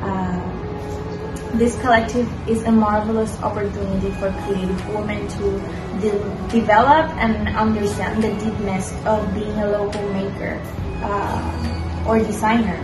uh, 0.00 0.39
this 1.60 1.78
collective 1.82 2.24
is 2.48 2.62
a 2.64 2.72
marvelous 2.72 3.36
opportunity 3.42 4.10
for 4.16 4.32
creative 4.48 4.80
women 4.96 5.28
to 5.28 5.60
de- 6.00 6.24
develop 6.48 7.12
and 7.20 7.48
understand 7.54 8.24
the 8.24 8.32
deepness 8.40 8.96
of 9.04 9.20
being 9.34 9.52
a 9.60 9.68
local 9.68 10.00
maker 10.14 10.56
uh, 11.04 12.06
or 12.08 12.18
designer. 12.18 12.80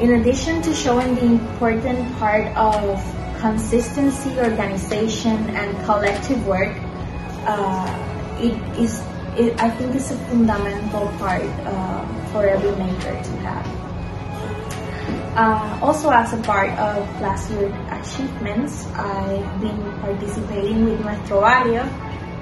In 0.00 0.18
addition 0.18 0.62
to 0.62 0.74
showing 0.74 1.14
the 1.14 1.26
important 1.38 2.02
part 2.18 2.50
of 2.56 2.98
consistency, 3.38 4.34
organization, 4.36 5.38
and 5.54 5.70
collective 5.84 6.44
work, 6.48 6.74
uh, 7.46 7.86
it 8.42 8.58
is, 8.82 8.98
it, 9.38 9.54
I 9.62 9.70
think, 9.70 9.94
is 9.94 10.10
a 10.10 10.16
fundamental 10.26 11.06
part 11.22 11.46
uh, 11.70 12.02
for 12.32 12.48
every 12.48 12.74
maker 12.82 13.14
to 13.14 13.32
have. 13.46 13.73
Uh, 15.34 15.80
also, 15.82 16.10
as 16.10 16.32
a 16.32 16.36
part 16.42 16.70
of 16.78 17.02
last 17.20 17.50
year's 17.50 17.74
achievements, 17.90 18.86
I've 18.94 19.60
been 19.60 19.82
participating 19.98 20.84
with 20.84 21.00
Nuestro 21.00 21.40
Barrio, 21.40 21.82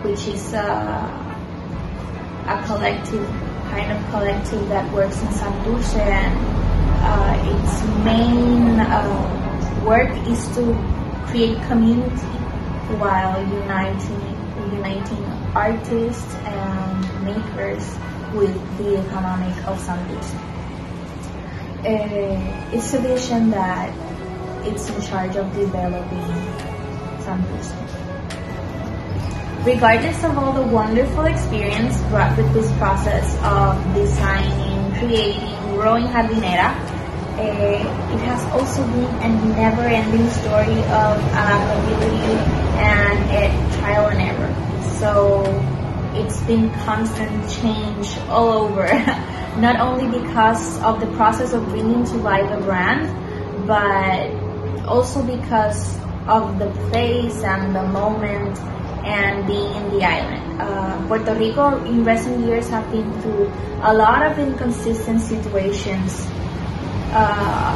which 0.05 0.29
is 0.29 0.53
uh, 0.53 1.09
a 2.49 2.63
collective, 2.67 3.27
kind 3.73 3.93
of 3.93 4.11
collective 4.11 4.69
that 4.69 4.93
works 4.93 5.23
in 5.23 5.29
Santurce, 5.29 5.97
and 5.97 6.37
uh, 7.01 7.33
its 7.49 7.81
main 8.05 8.79
uh, 8.79 9.83
work 9.87 10.13
is 10.29 10.45
to 10.57 10.77
create 11.33 11.57
community 11.69 12.29
while 13.01 13.41
uniting, 13.41 14.21
uniting 14.71 15.25
artists 15.57 16.35
and 16.45 17.25
makers 17.25 17.97
with 18.35 18.53
the 18.77 18.99
economic 18.99 19.57
of 19.65 19.81
Santurce 19.81 20.52
uh, 21.85 22.71
it's 22.73 22.95
a 22.95 23.01
vision 23.01 23.51
that 23.51 23.91
it's 24.65 24.89
in 24.89 25.03
charge 25.03 25.35
of 25.37 25.53
developing 25.55 26.23
some 27.23 27.43
person. 27.45 27.79
Regardless 29.65 30.23
of 30.25 30.39
all 30.39 30.53
the 30.53 30.63
wonderful 30.63 31.25
experience 31.25 32.01
brought 32.03 32.37
with 32.37 32.53
this 32.53 32.71
process 32.79 33.37
of 33.43 33.95
designing, 33.95 34.93
creating, 34.99 35.51
growing 35.75 36.07
Jardinera, 36.07 36.71
uh, 37.39 38.15
it 38.15 38.21
has 38.21 38.45
also 38.53 38.87
been 38.89 39.11
a 39.23 39.29
never-ending 39.57 40.29
story 40.31 40.79
of 40.91 41.19
adaptability 41.35 42.39
and 42.79 43.19
uh, 43.31 43.79
trial 43.79 44.09
and 44.09 44.21
error. 44.21 44.83
So 44.99 45.43
it's 46.15 46.41
been 46.43 46.71
constant 46.85 47.51
change 47.51 48.19
all 48.29 48.53
over. 48.53 48.87
not 49.59 49.81
only 49.81 50.07
because 50.19 50.83
of 50.83 51.01
the 51.01 51.07
process 51.17 51.53
of 51.53 51.65
bringing 51.69 52.05
to 52.05 52.17
life 52.17 52.51
a 52.51 52.61
brand, 52.63 53.09
but 53.67 54.31
also 54.87 55.23
because 55.23 55.99
of 56.27 56.59
the 56.59 56.71
place 56.91 57.43
and 57.43 57.75
the 57.75 57.83
moment 57.89 58.59
and 59.05 59.47
being 59.47 59.73
in 59.75 59.91
the 59.91 60.05
island. 60.05 60.61
Uh, 60.61 61.07
Puerto 61.09 61.35
Rico 61.35 61.85
in 61.85 62.05
recent 62.05 62.47
years 62.47 62.69
have 62.69 62.89
been 62.91 63.13
through 63.21 63.51
a 63.83 63.93
lot 63.93 64.25
of 64.25 64.39
inconsistent 64.39 65.21
situations, 65.21 66.27
uh, 67.13 67.75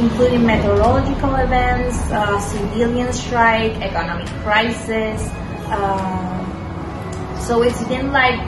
including 0.00 0.44
meteorological 0.44 1.36
events, 1.36 1.96
uh, 2.10 2.38
civilian 2.40 3.12
strike, 3.12 3.72
economic 3.80 4.26
crisis. 4.42 5.22
Uh, 5.70 7.38
so 7.38 7.62
it's 7.62 7.82
been 7.84 8.12
like 8.12 8.40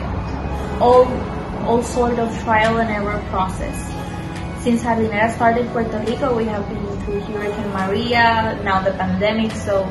all 0.80 1.06
all 1.66 1.82
sort 1.82 2.18
of 2.18 2.30
trial 2.42 2.78
and 2.78 2.90
error 2.90 3.22
process. 3.30 3.76
Since 4.62 4.82
Jardinera 4.82 5.34
started 5.34 5.68
Puerto 5.68 5.98
Rico, 6.06 6.36
we 6.36 6.44
have 6.44 6.68
been 6.68 6.84
through 7.02 7.20
Hurricane 7.20 7.72
Maria, 7.72 8.60
now 8.64 8.82
the 8.82 8.92
pandemic, 8.92 9.52
so 9.52 9.86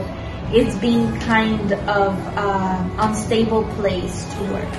it's 0.52 0.76
been 0.78 1.18
kind 1.22 1.72
of 1.74 2.18
uh, 2.38 2.90
unstable 3.00 3.64
place 3.76 4.26
to 4.34 4.44
work. 4.52 4.72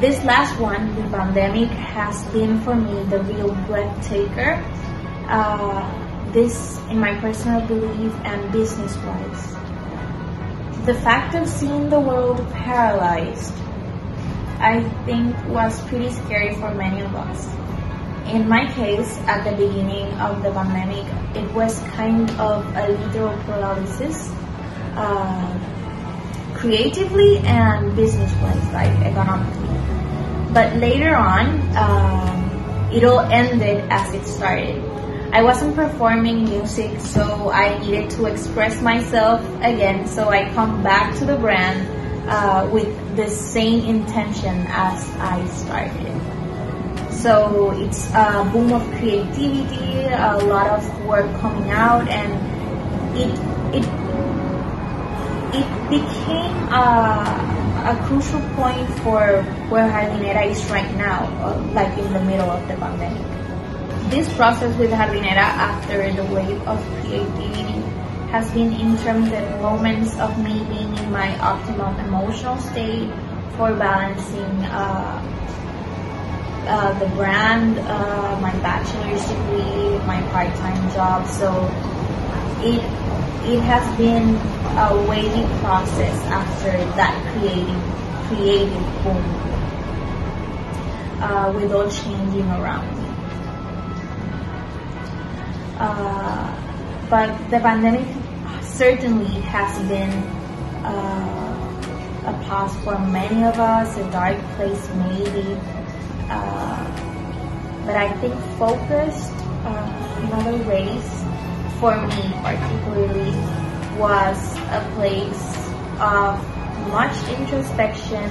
This 0.00 0.22
last 0.24 0.58
one, 0.58 0.94
the 0.94 1.08
pandemic, 1.10 1.68
has 1.68 2.24
been 2.32 2.60
for 2.62 2.74
me 2.74 3.04
the 3.04 3.22
real 3.24 3.54
breathtaker. 3.66 4.62
Uh, 5.28 6.00
this, 6.32 6.78
in 6.88 6.98
my 6.98 7.18
personal 7.20 7.60
belief 7.66 8.14
and 8.24 8.52
business-wise. 8.52 9.52
The 10.86 10.94
fact 10.94 11.34
of 11.34 11.48
seeing 11.48 11.90
the 11.90 12.00
world 12.00 12.38
paralyzed 12.52 13.52
I 14.60 14.84
think 15.06 15.34
was 15.48 15.80
pretty 15.88 16.10
scary 16.10 16.54
for 16.54 16.74
many 16.74 17.00
of 17.00 17.14
us. 17.14 17.48
In 18.28 18.46
my 18.46 18.70
case, 18.74 19.16
at 19.26 19.42
the 19.42 19.56
beginning 19.56 20.12
of 20.20 20.42
the 20.42 20.52
pandemic, 20.52 21.08
it 21.34 21.50
was 21.54 21.80
kind 21.96 22.30
of 22.38 22.64
a 22.76 22.88
literal 22.88 23.36
paralysis, 23.44 24.30
uh, 24.94 25.58
creatively 26.54 27.38
and 27.38 27.96
business-wise, 27.96 28.72
like 28.72 28.92
economically. 29.00 29.80
But 30.52 30.76
later 30.76 31.16
on, 31.16 31.56
um, 31.74 32.90
it 32.92 33.02
all 33.02 33.20
ended 33.20 33.82
as 33.88 34.12
it 34.12 34.26
started. 34.26 34.76
I 35.32 35.42
wasn't 35.42 35.74
performing 35.74 36.44
music, 36.44 37.00
so 37.00 37.50
I 37.50 37.78
needed 37.78 38.10
to 38.10 38.26
express 38.26 38.82
myself 38.82 39.40
again. 39.62 40.06
So 40.06 40.28
I 40.28 40.52
come 40.52 40.82
back 40.82 41.16
to 41.18 41.24
the 41.24 41.36
brand 41.36 41.99
uh, 42.30 42.70
with 42.72 42.88
the 43.16 43.28
same 43.28 43.84
intention 43.84 44.64
as 44.70 45.02
I 45.18 45.44
started. 45.50 46.14
So 47.10 47.72
it's 47.76 48.08
a 48.14 48.48
boom 48.50 48.72
of 48.72 48.86
creativity, 48.96 50.06
a 50.08 50.38
lot 50.46 50.70
of 50.70 50.86
work 51.04 51.28
coming 51.42 51.68
out, 51.68 52.08
and 52.08 52.32
it 53.18 53.34
it 53.76 53.84
it 55.52 55.68
became 55.90 56.54
a, 56.70 57.92
a 57.92 57.94
crucial 58.06 58.40
point 58.54 58.88
for 59.02 59.42
where 59.68 59.90
Jardinera 59.90 60.46
is 60.46 60.64
right 60.70 60.88
now, 60.94 61.26
uh, 61.42 61.60
like 61.74 61.92
in 61.98 62.12
the 62.14 62.22
middle 62.24 62.48
of 62.48 62.62
the 62.68 62.76
pandemic. 62.76 63.26
This 64.08 64.32
process 64.34 64.72
with 64.78 64.90
Jardinera 64.90 65.44
after 65.44 66.10
the 66.14 66.24
wave 66.32 66.62
of 66.66 66.80
creativity 67.02 67.84
has 68.32 68.48
been 68.54 68.72
intermittent 68.72 69.60
moments 69.60 70.16
of 70.18 70.30
me 70.38 70.64
being 70.70 70.79
my 71.10 71.28
optimal 71.42 71.98
emotional 72.06 72.56
state 72.58 73.10
for 73.56 73.74
balancing 73.74 74.64
uh, 74.70 75.20
uh, 76.66 76.98
the 76.98 77.06
brand, 77.16 77.78
uh, 77.78 78.38
my 78.40 78.52
bachelor's 78.62 79.22
degree, 79.26 79.98
my 80.06 80.22
part-time 80.30 80.90
job. 80.92 81.26
So 81.26 81.50
it 82.62 82.80
it 83.50 83.60
has 83.62 83.84
been 83.98 84.36
a 84.78 85.08
waiting 85.08 85.48
process 85.58 86.14
after 86.30 86.72
that 86.94 87.14
creative 87.32 87.82
creative 88.28 88.86
boom, 89.02 89.24
uh, 91.20 91.52
with 91.52 91.72
all 91.72 91.90
changing 91.90 92.48
around. 92.50 92.86
Uh, 95.80 96.46
but 97.08 97.32
the 97.50 97.58
pandemic 97.58 98.06
certainly 98.62 99.40
has 99.50 99.76
been 99.88 100.39
uh, 100.84 101.60
a 102.26 102.32
pause 102.44 102.76
for 102.84 102.98
many 102.98 103.44
of 103.44 103.58
us, 103.58 103.96
a 103.96 104.10
dark 104.10 104.38
place 104.56 104.88
maybe. 104.94 105.58
Uh, 106.28 106.84
but 107.86 107.96
I 107.96 108.12
think 108.20 108.34
focused 108.58 109.32
uh, 109.64 110.20
in 110.22 110.30
for 111.80 111.96
me 111.96 112.22
particularly, 112.42 113.32
was 113.98 114.56
a 114.68 114.92
place 114.94 115.70
of 115.98 116.36
much 116.88 117.16
introspection, 117.38 118.30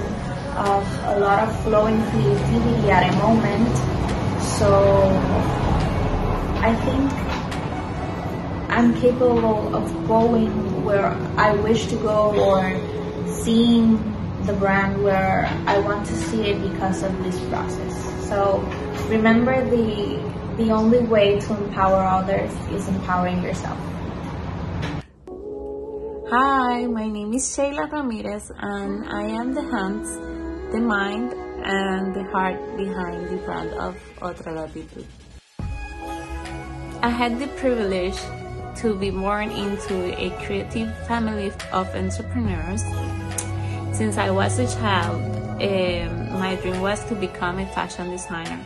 of 0.55 0.85
a 1.05 1.19
lot 1.19 1.47
of 1.47 1.63
flowing 1.63 2.01
creativity 2.11 2.91
at 2.91 3.13
a 3.13 3.17
moment. 3.17 3.75
So 4.41 4.69
I 6.61 6.75
think 6.85 7.11
I'm 8.69 8.93
capable 9.01 9.75
of 9.75 10.07
going 10.07 10.68
where 10.89 11.13
I 11.37 11.53
wish 11.61 11.85
to 11.93 11.95
go 12.01 12.33
or 12.33 12.65
seeing 13.45 14.01
the 14.49 14.53
brand 14.53 15.03
where 15.03 15.45
I 15.69 15.77
want 15.77 16.07
to 16.07 16.15
see 16.15 16.49
it 16.49 16.57
because 16.65 17.03
of 17.03 17.13
this 17.23 17.37
process. 17.45 17.93
So 18.27 18.65
remember 19.07 19.53
the 19.69 20.17
the 20.57 20.71
only 20.73 21.05
way 21.05 21.39
to 21.39 21.55
empower 21.55 22.01
others 22.01 22.51
is 22.73 22.89
empowering 22.89 23.43
yourself. 23.43 23.77
Hi, 26.33 26.85
my 26.85 27.07
name 27.07 27.33
is 27.33 27.45
Sheila 27.53 27.87
Ramirez 27.87 28.51
and 28.57 29.05
I 29.07 29.23
am 29.23 29.53
the 29.53 29.63
hands, 29.63 30.09
the 30.73 30.81
mind 30.81 31.33
and 31.63 32.13
the 32.13 32.25
heart 32.33 32.59
behind 32.77 33.29
the 33.29 33.37
brand 33.45 33.71
of 33.77 33.95
Otra 34.21 34.57
Latitude. 34.57 35.05
I 37.01 37.09
had 37.09 37.39
the 37.39 37.47
privilege 37.61 38.19
to 38.81 38.95
be 38.95 39.11
born 39.11 39.51
into 39.51 39.95
a 40.17 40.29
creative 40.45 40.95
family 41.07 41.51
of 41.71 41.87
entrepreneurs. 41.95 42.83
Since 43.91 44.17
I 44.17 44.29
was 44.29 44.57
a 44.59 44.67
child, 44.79 45.21
um, 45.61 46.39
my 46.39 46.55
dream 46.55 46.79
was 46.79 47.03
to 47.05 47.15
become 47.15 47.59
a 47.59 47.65
fashion 47.67 48.09
designer. 48.11 48.59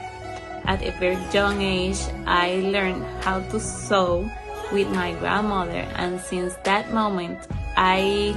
At 0.65 0.83
a 0.83 0.91
very 0.99 1.17
young 1.33 1.61
age, 1.61 1.99
I 2.25 2.61
learned 2.71 3.03
how 3.23 3.41
to 3.41 3.59
sew 3.59 4.29
with 4.71 4.87
my 4.89 5.13
grandmother, 5.13 5.85
and 5.97 6.21
since 6.21 6.55
that 6.63 6.93
moment, 6.93 7.39
I 7.75 8.33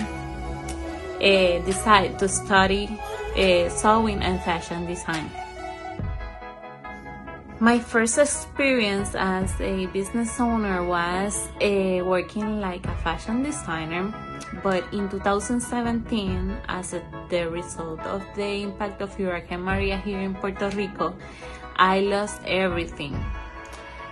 uh, 1.21 1.65
decided 1.67 2.19
to 2.19 2.29
study 2.29 2.99
uh, 3.37 3.69
sewing 3.69 4.23
and 4.23 4.41
fashion 4.43 4.87
design. 4.87 5.31
My 7.59 7.79
first 7.79 8.19
experience 8.19 9.15
as 9.15 9.49
a 9.63 9.87
business 9.87 10.39
owner 10.39 10.85
was 10.85 11.49
uh, 11.65 12.05
working 12.05 12.61
like 12.61 12.85
a 12.85 12.95
fashion 12.97 13.43
designer, 13.43 14.13
but 14.63 14.85
in 14.93 15.09
2017, 15.09 16.53
as 16.69 16.93
a, 16.93 17.01
the 17.31 17.49
result 17.49 18.01
of 18.01 18.23
the 18.37 18.61
impact 18.61 19.01
of 19.01 19.17
Hurricane 19.17 19.63
Maria 19.63 19.97
here 19.97 20.21
in 20.21 20.35
Puerto 20.35 20.69
Rico, 20.77 21.17
I 21.77 22.01
lost 22.01 22.43
everything. 22.45 23.17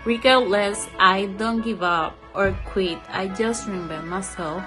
Regardless, 0.06 0.88
I 0.98 1.26
don't 1.36 1.60
give 1.60 1.82
up 1.82 2.16
or 2.34 2.56
quit. 2.72 2.98
I 3.10 3.28
just 3.28 3.68
reinvent 3.68 4.06
myself. 4.06 4.64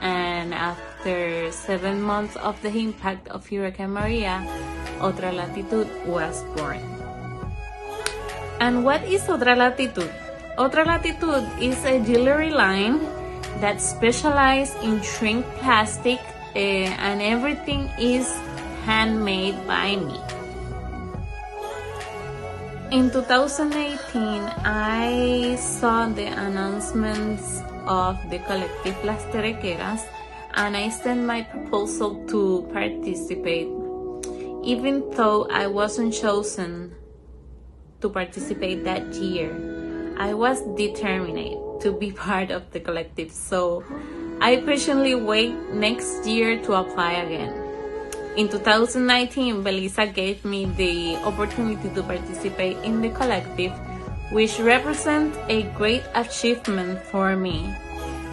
And 0.00 0.54
after 0.54 1.50
seven 1.50 2.00
months 2.00 2.36
of 2.36 2.62
the 2.62 2.70
impact 2.70 3.26
of 3.26 3.42
Hurricane 3.48 3.90
Maria, 3.90 4.38
Otra 5.02 5.34
Latitude 5.34 5.90
was 6.06 6.44
born. 6.54 6.93
And 8.60 8.84
what 8.84 9.02
is 9.04 9.22
Otra 9.26 9.56
Latitude? 9.56 10.10
Otra 10.58 10.86
Latitude 10.86 11.46
is 11.60 11.82
a 11.84 11.98
jewelry 12.00 12.50
line 12.50 13.00
that 13.60 13.80
specializes 13.80 14.74
in 14.82 15.02
shrink 15.02 15.44
plastic 15.58 16.20
uh, 16.54 16.58
and 16.58 17.20
everything 17.20 17.90
is 17.98 18.30
handmade 18.84 19.58
by 19.66 19.96
me. 19.96 20.18
In 22.94 23.10
2018, 23.10 24.14
I 24.62 25.56
saw 25.58 26.06
the 26.06 26.30
announcements 26.30 27.62
of 27.86 28.14
the 28.30 28.38
Collective 28.46 28.94
Las 29.04 29.24
Terequeras 29.34 30.06
and 30.54 30.76
I 30.76 30.88
sent 30.90 31.26
my 31.26 31.42
proposal 31.42 32.22
to 32.28 32.68
participate. 32.72 33.66
Even 34.62 35.10
though 35.10 35.48
I 35.50 35.66
wasn't 35.66 36.14
chosen 36.14 36.94
to 38.04 38.10
participate 38.10 38.84
that 38.84 39.14
year, 39.14 39.48
I 40.18 40.34
was 40.34 40.60
determined 40.76 41.80
to 41.80 41.90
be 41.90 42.12
part 42.26 42.50
of 42.50 42.70
the 42.72 42.80
collective. 42.80 43.32
So 43.32 43.82
I 44.40 44.56
patiently 44.56 45.14
wait 45.14 45.56
next 45.72 46.26
year 46.26 46.60
to 46.64 46.74
apply 46.74 47.12
again. 47.24 47.64
In 48.36 48.48
2019, 48.48 49.64
Belisa 49.64 50.12
gave 50.12 50.44
me 50.44 50.66
the 50.66 51.16
opportunity 51.24 51.88
to 51.94 52.02
participate 52.02 52.76
in 52.84 53.00
the 53.00 53.08
collective, 53.08 53.72
which 54.32 54.58
represents 54.58 55.38
a 55.48 55.62
great 55.78 56.02
achievement 56.14 57.00
for 57.04 57.36
me. 57.36 57.72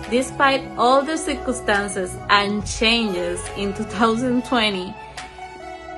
Despite 0.10 0.64
all 0.78 1.02
the 1.04 1.18
circumstances 1.18 2.18
and 2.30 2.66
changes 2.68 3.40
in 3.56 3.74
2020, 3.76 4.94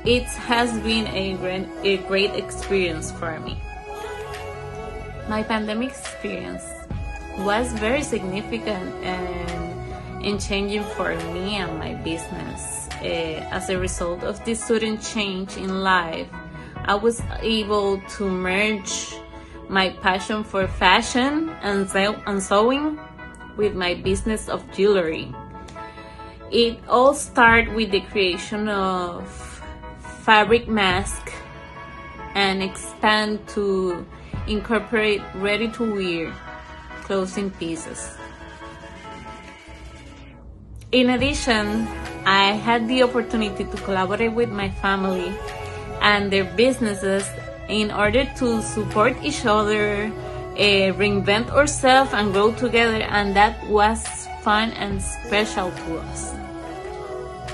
it 0.06 0.24
has 0.24 0.72
been 0.80 1.08
a 1.08 1.36
great, 1.38 1.68
a 1.84 1.98
great 2.08 2.36
experience 2.36 3.12
for 3.12 3.40
me. 3.40 3.58
My 5.30 5.44
pandemic 5.44 5.90
experience 5.90 6.64
was 7.40 7.72
very 7.74 8.04
significant 8.04 8.94
and, 9.04 10.40
changing 10.40 10.84
for 10.96 11.16
me 11.34 11.56
and 11.56 11.78
my 11.78 11.96
business. 11.96 12.88
Uh, 13.02 13.44
as 13.52 13.70
a 13.70 13.78
result 13.78 14.24
of 14.24 14.44
this 14.46 14.64
sudden 14.64 14.98
change 15.00 15.58
in 15.58 15.82
life, 15.82 16.28
I 16.86 16.96
was 16.96 17.22
able 17.42 18.00
to 18.16 18.30
merge 18.30 19.14
my 19.68 19.90
passion 19.90 20.44
for 20.46 20.68
fashion 20.68 21.50
and, 21.62 21.90
and 21.94 22.42
sewing 22.42 23.00
with 23.58 23.76
my 23.76 23.96
business 23.96 24.48
of 24.48 24.64
jewelry. 24.72 25.34
It 26.52 26.80
all 26.88 27.14
started 27.14 27.74
with 27.74 27.92
the 27.92 28.02
creation 28.02 28.70
of 28.70 29.53
fabric 30.24 30.68
mask 30.68 31.32
and 32.34 32.64
expand 32.64 33.46
to 33.50 34.06
incorporate 34.48 35.22
ready 35.36 35.68
to 35.68 35.84
wear 35.94 36.34
clothing 37.04 37.52
pieces. 37.52 38.18
In 40.92 41.10
addition, 41.10 41.88
I 42.26 42.54
had 42.54 42.88
the 42.88 43.04
opportunity 43.04 43.66
to 43.66 43.78
collaborate 43.84 44.32
with 44.32 44.50
my 44.50 44.70
family 44.70 45.36
and 46.02 46.32
their 46.32 46.46
businesses 46.56 47.28
in 47.68 47.92
order 47.92 48.24
to 48.38 48.62
support 48.62 49.18
each 49.24 49.46
other, 49.46 50.12
uh, 50.56 50.94
reinvent 50.96 51.50
ourselves, 51.50 52.14
and 52.14 52.32
grow 52.32 52.54
together, 52.54 53.02
and 53.02 53.36
that 53.36 53.60
was 53.68 54.28
fun 54.44 54.72
and 54.72 55.02
special 55.02 55.72
to 55.72 55.98
us. 56.00 56.43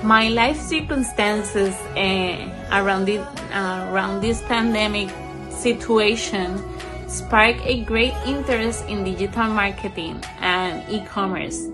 My 0.04 0.30
life 0.30 0.58
circumstances 0.58 1.76
uh, 1.98 2.48
around, 2.72 3.10
uh, 3.10 3.90
around 3.92 4.22
this 4.22 4.42
pandemic 4.44 5.10
situation 5.50 6.64
sparked 7.10 7.60
a 7.66 7.84
great 7.84 8.14
interest 8.26 8.88
in 8.88 9.04
digital 9.04 9.50
marketing 9.50 10.24
and 10.40 10.88
e-commerce. 10.90 11.68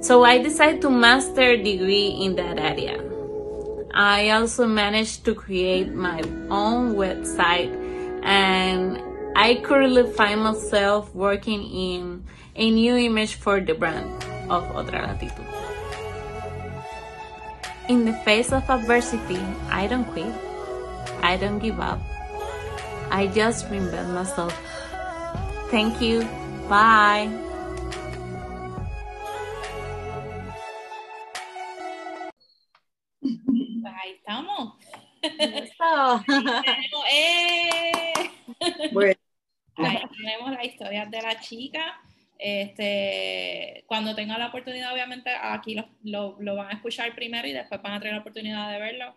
So 0.00 0.24
I 0.24 0.38
decided 0.38 0.80
to 0.82 0.90
master 0.90 1.58
degree 1.58 2.08
in 2.08 2.36
that 2.36 2.58
area. 2.58 3.04
I 3.92 4.30
also 4.30 4.66
managed 4.66 5.26
to 5.26 5.34
create 5.34 5.92
my 5.92 6.22
own 6.48 6.94
website 6.94 7.74
and 8.22 9.02
I 9.36 9.60
currently 9.62 10.10
find 10.12 10.40
myself 10.42 11.14
working 11.14 11.62
in 11.64 12.24
a 12.56 12.70
new 12.70 12.96
image 12.96 13.34
for 13.34 13.60
the 13.60 13.74
brand 13.74 14.08
of 14.48 14.64
Otra 14.72 15.04
Latitud. 15.04 15.67
In 17.88 18.04
the 18.04 18.12
face 18.24 18.52
of 18.52 18.68
adversity, 18.68 19.40
I 19.70 19.86
don't 19.86 20.04
quit. 20.04 20.32
I 21.22 21.38
don't 21.38 21.58
give 21.58 21.80
up. 21.80 21.98
I 23.10 23.28
just 23.28 23.64
reinvent 23.70 24.12
myself. 24.12 24.52
Thank 25.70 26.00
you. 26.02 26.20
Bye. 26.68 27.32
Ahí 33.88 34.20
estamos. 34.20 34.76
Eso. 35.22 36.22
Tenemos, 36.26 37.04
¡eh! 37.10 38.12
Bueno, 38.92 39.14
Ahí 39.76 40.02
tenemos 40.16 40.50
la 40.50 40.64
historia 40.64 41.06
de 41.06 41.22
la 41.22 41.40
chica. 41.40 42.00
Este, 42.38 43.84
cuando 43.86 44.14
tenga 44.14 44.38
la 44.38 44.48
oportunidad, 44.48 44.92
obviamente 44.92 45.30
aquí 45.30 45.74
lo, 45.74 45.88
lo, 46.04 46.36
lo 46.40 46.54
van 46.56 46.68
a 46.68 46.74
escuchar 46.74 47.14
primero 47.14 47.48
y 47.48 47.52
después 47.52 47.82
van 47.82 47.94
a 47.94 47.98
tener 48.00 48.14
la 48.14 48.20
oportunidad 48.20 48.70
de 48.72 48.78
verlo. 48.80 49.16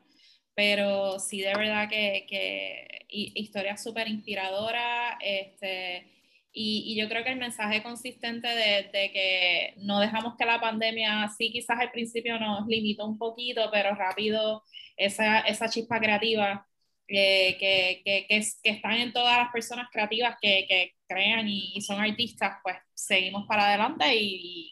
Pero 0.56 1.20
sí, 1.20 1.42
de 1.42 1.54
verdad 1.56 1.90
que, 1.90 2.26
que 2.30 3.06
hi- 3.10 3.32
historia 3.36 3.78
súper 3.78 4.08
inspiradora. 4.08 5.18
Este, 5.22 6.08
y, 6.54 6.84
y 6.94 7.00
yo 7.02 7.08
creo 7.10 7.24
que 7.24 7.32
el 7.32 7.40
mensaje 7.40 7.82
consistente 7.84 8.48
de, 8.48 8.90
de 8.92 9.12
que 9.12 9.74
no 9.78 10.00
dejamos 10.00 10.36
que 10.38 10.46
la 10.46 10.60
pandemia, 10.60 11.30
sí, 11.38 11.52
quizás 11.52 11.80
al 11.80 11.92
principio 11.92 12.38
nos 12.40 12.68
limitó 12.68 13.06
un 13.06 13.18
poquito, 13.18 13.70
pero 13.72 13.96
rápido 13.96 14.64
esa, 14.98 15.40
esa 15.42 15.70
chispa 15.70 16.00
creativa 16.00 16.68
eh, 17.08 17.58
que, 17.60 18.02
que, 18.06 18.26
que, 18.28 18.42
que 18.64 18.70
están 18.70 18.94
en 18.96 19.14
todas 19.14 19.38
las 19.38 19.52
personas 19.52 19.88
creativas 19.92 20.36
que 20.42 20.66
crean 21.12 21.48
y, 21.48 21.74
y 21.76 21.82
son 21.82 22.00
artistas, 22.00 22.58
pues 22.64 22.78
seguimos 22.94 23.46
para 23.48 23.68
adelante 23.68 24.16
y, 24.16 24.72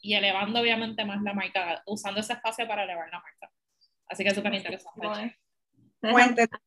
y- 0.00 0.14
elevando 0.14 0.60
obviamente 0.60 1.04
más 1.04 1.22
la 1.22 1.32
marca, 1.32 1.82
usando 1.86 2.20
ese 2.20 2.32
espacio 2.34 2.66
para 2.66 2.84
elevar 2.84 3.08
la 3.10 3.20
marca. 3.20 3.50
Así 4.08 4.24
que 4.24 4.34
súper 4.34 4.54
interesante. 4.54 5.38
cuéntenos, 6.00 6.60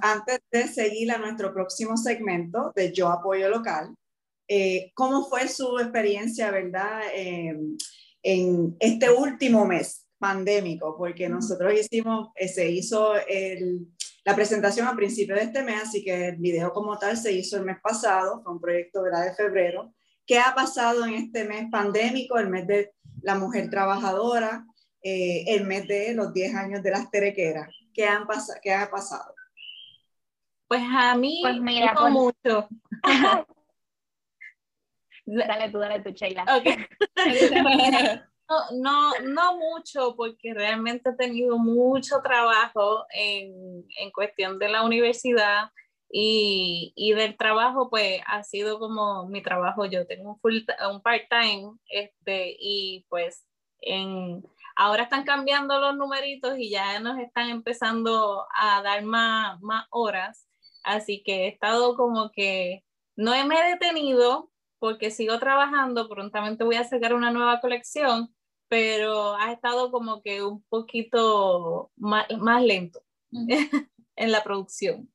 antes 0.00 0.40
de 0.50 0.68
seguir 0.68 1.10
a 1.12 1.18
nuestro 1.18 1.52
próximo 1.52 1.96
segmento 1.96 2.72
de 2.74 2.92
Yo 2.92 3.08
Apoyo 3.08 3.48
Local, 3.50 3.94
eh, 4.48 4.92
¿cómo 4.94 5.24
fue 5.28 5.48
su 5.48 5.78
experiencia, 5.78 6.50
verdad, 6.50 7.02
eh, 7.14 7.54
en 8.22 8.76
este 8.80 9.10
último 9.10 9.66
mes 9.66 10.06
pandémico? 10.18 10.96
Porque 10.96 11.28
nosotros 11.28 11.74
hicimos, 11.74 12.30
eh, 12.36 12.48
se 12.48 12.70
hizo 12.70 13.14
el- 13.26 13.88
la 14.24 14.34
presentación 14.34 14.86
a 14.86 14.94
principios 14.96 15.38
de 15.38 15.44
este 15.46 15.62
mes, 15.62 15.82
así 15.82 16.04
que 16.04 16.28
el 16.28 16.36
video 16.36 16.72
como 16.72 16.98
tal 16.98 17.16
se 17.16 17.32
hizo 17.32 17.56
el 17.56 17.64
mes 17.64 17.78
pasado, 17.82 18.42
fue 18.42 18.52
un 18.52 18.60
proyecto 18.60 19.02
¿verdad? 19.02 19.24
de 19.24 19.34
febrero. 19.34 19.94
¿Qué 20.26 20.38
ha 20.38 20.54
pasado 20.54 21.04
en 21.06 21.14
este 21.14 21.44
mes 21.44 21.66
pandémico, 21.70 22.38
el 22.38 22.48
mes 22.50 22.66
de 22.66 22.92
la 23.22 23.34
mujer 23.36 23.70
trabajadora, 23.70 24.64
eh, 25.02 25.44
el 25.48 25.64
mes 25.66 25.86
de 25.88 26.12
los 26.14 26.32
10 26.34 26.54
años 26.54 26.82
de 26.82 26.90
las 26.90 27.10
terequeras? 27.10 27.68
¿Qué, 27.94 28.04
han 28.06 28.26
pas- 28.26 28.58
qué 28.62 28.72
ha 28.74 28.90
pasado? 28.90 29.34
Pues 30.66 30.82
a 30.86 31.14
mí 31.14 31.40
Pues 31.42 31.60
mira, 31.60 31.94
pues- 31.98 32.12
mucho. 32.12 32.68
Dale 35.30 35.70
tú, 35.70 35.78
dale 35.78 36.00
tú, 36.00 36.10
Sheila. 36.10 36.44
Ok. 36.56 36.66
No, 38.48 38.70
no, 38.72 39.12
no 39.20 39.58
mucho, 39.58 40.16
porque 40.16 40.54
realmente 40.54 41.10
he 41.10 41.16
tenido 41.16 41.58
mucho 41.58 42.22
trabajo 42.22 43.04
en, 43.10 43.84
en 43.98 44.10
cuestión 44.10 44.58
de 44.58 44.68
la 44.68 44.84
universidad 44.84 45.70
y, 46.10 46.92
y 46.96 47.12
del 47.12 47.36
trabajo, 47.36 47.90
pues 47.90 48.22
ha 48.26 48.42
sido 48.42 48.78
como 48.78 49.26
mi 49.28 49.42
trabajo. 49.42 49.84
Yo 49.84 50.06
tengo 50.06 50.38
un, 50.42 50.64
un 50.90 51.02
part-time 51.02 51.72
este, 51.90 52.56
y 52.58 53.04
pues 53.10 53.46
en, 53.82 54.42
ahora 54.76 55.04
están 55.04 55.24
cambiando 55.24 55.78
los 55.78 55.96
numeritos 55.96 56.58
y 56.58 56.70
ya 56.70 57.00
nos 57.00 57.18
están 57.18 57.50
empezando 57.50 58.46
a 58.54 58.82
dar 58.82 59.02
más, 59.04 59.60
más 59.60 59.86
horas. 59.90 60.48
Así 60.84 61.22
que 61.22 61.44
he 61.44 61.48
estado 61.48 61.96
como 61.96 62.30
que 62.32 62.84
no 63.16 63.32
me 63.46 63.60
he 63.60 63.70
detenido 63.72 64.50
porque 64.78 65.10
sigo 65.10 65.38
trabajando, 65.38 66.08
prontamente 66.08 66.64
voy 66.64 66.76
a 66.76 66.84
sacar 66.84 67.12
una 67.12 67.30
nueva 67.32 67.60
colección, 67.60 68.34
pero 68.68 69.34
ha 69.36 69.52
estado 69.52 69.90
como 69.90 70.22
que 70.22 70.42
un 70.42 70.62
poquito 70.64 71.90
más, 71.96 72.26
más 72.38 72.62
lento 72.62 73.02
en 74.16 74.32
la 74.32 74.42
producción. 74.44 75.10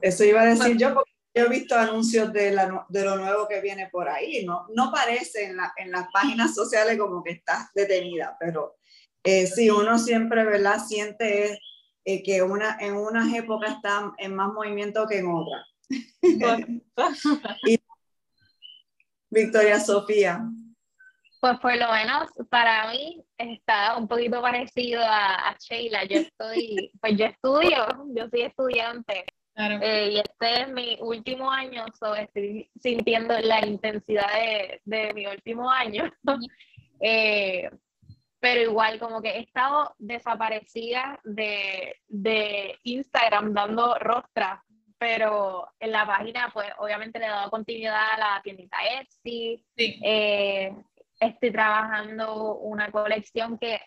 Eso 0.00 0.24
iba 0.24 0.42
a 0.42 0.46
decir 0.46 0.76
yo, 0.76 0.94
porque 0.94 1.10
yo 1.34 1.44
he 1.46 1.48
visto 1.48 1.74
anuncios 1.74 2.32
de, 2.32 2.52
la, 2.52 2.86
de 2.88 3.04
lo 3.04 3.16
nuevo 3.16 3.48
que 3.48 3.60
viene 3.60 3.88
por 3.90 4.08
ahí. 4.08 4.44
No, 4.44 4.66
no 4.74 4.92
parece 4.92 5.46
en, 5.46 5.56
la- 5.56 5.72
en 5.76 5.90
las 5.90 6.08
páginas 6.12 6.54
sociales 6.54 6.96
como 6.98 7.22
que 7.22 7.32
está 7.32 7.70
detenida, 7.74 8.36
pero 8.38 8.76
eh, 9.24 9.46
sí, 9.46 9.70
uno 9.70 9.98
siempre, 9.98 10.44
¿verdad? 10.44 10.78
Siente 10.84 11.60
eh, 12.04 12.22
que 12.22 12.42
una, 12.42 12.78
en 12.80 12.94
unas 12.96 13.32
épocas 13.34 13.74
está 13.74 14.12
en 14.18 14.34
más 14.34 14.52
movimiento 14.52 15.06
que 15.06 15.18
en 15.18 15.26
otras. 15.28 15.66
Victoria 19.30 19.80
Sofía. 19.80 20.42
Pues 21.40 21.58
por 21.60 21.76
lo 21.76 21.90
menos 21.92 22.30
para 22.50 22.90
mí 22.90 23.22
está 23.36 23.96
un 23.96 24.08
poquito 24.08 24.40
parecido 24.42 25.02
a, 25.04 25.50
a 25.50 25.56
Sheila. 25.58 26.04
Yo 26.04 26.18
estoy, 26.18 26.90
pues 27.00 27.16
yo 27.16 27.26
estudio, 27.26 27.86
yo 28.14 28.28
soy 28.28 28.42
estudiante 28.42 29.24
Claro. 29.54 29.80
eh, 29.82 30.10
y 30.12 30.18
este 30.20 30.62
es 30.62 30.68
mi 30.68 30.96
último 31.00 31.50
año, 31.50 31.84
so 31.98 32.14
estoy 32.14 32.70
sintiendo 32.80 33.36
la 33.40 33.66
intensidad 33.66 34.32
de, 34.32 34.80
de 34.84 35.12
mi 35.14 35.26
último 35.26 35.70
año. 35.70 36.04
Eh, 37.00 37.70
pero 38.40 38.60
igual 38.60 38.98
como 38.98 39.22
que 39.22 39.28
he 39.30 39.38
estado 39.42 39.94
desaparecida 39.98 41.20
de, 41.22 41.94
de 42.08 42.76
Instagram 42.82 43.54
dando 43.54 43.94
rostras, 44.00 44.60
pero 44.98 45.68
en 45.78 45.92
la 45.92 46.04
página 46.04 46.50
pues 46.52 46.66
obviamente 46.78 47.20
le 47.20 47.26
he 47.26 47.28
dado 47.28 47.50
continuidad 47.50 48.14
a 48.14 48.18
la 48.18 48.42
tiendita 48.42 48.76
Etsy, 49.00 49.64
Sí. 49.76 50.00
eh, 50.04 50.74
estoy 51.20 51.52
trabajando 51.52 52.56
una 52.58 52.90
colección 52.90 53.58
que 53.58 53.80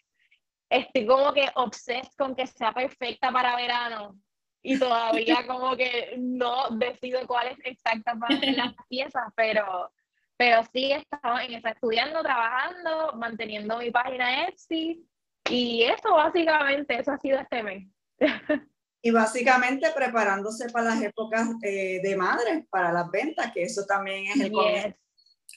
estoy 0.69 1.05
como 1.05 1.33
que 1.33 1.49
obses 1.55 2.09
con 2.17 2.35
que 2.35 2.47
sea 2.47 2.73
perfecta 2.73 3.31
para 3.31 3.55
verano 3.55 4.17
y 4.63 4.77
todavía 4.77 5.45
como 5.47 5.75
que 5.75 6.15
no 6.17 6.69
decido 6.71 7.25
cuáles 7.27 7.57
exactas 7.63 8.17
van 8.17 8.33
a 8.33 8.39
ser 8.39 8.57
las 8.57 8.73
piezas, 8.87 9.23
pero, 9.35 9.91
pero 10.37 10.63
sí 10.71 10.91
he 10.91 10.97
estado 10.97 11.39
en 11.39 11.53
esa, 11.53 11.69
estudiando, 11.69 12.21
trabajando, 12.21 13.13
manteniendo 13.17 13.77
mi 13.77 13.91
página 13.91 14.47
Etsy 14.47 15.05
y 15.49 15.83
eso 15.83 16.13
básicamente, 16.13 16.99
eso 16.99 17.11
ha 17.11 17.17
sido 17.17 17.39
este 17.39 17.63
mes. 17.63 17.87
Y 19.03 19.09
básicamente 19.09 19.89
preparándose 19.95 20.69
para 20.69 20.89
las 20.89 21.01
épocas 21.01 21.49
eh, 21.63 21.99
de 22.03 22.15
madres, 22.15 22.67
para 22.69 22.93
las 22.93 23.09
ventas, 23.09 23.51
que 23.51 23.63
eso 23.63 23.83
también 23.87 24.27
es 24.27 24.39
el 24.39 24.51
comienzo. 24.51 24.89
Yes. 24.89 24.95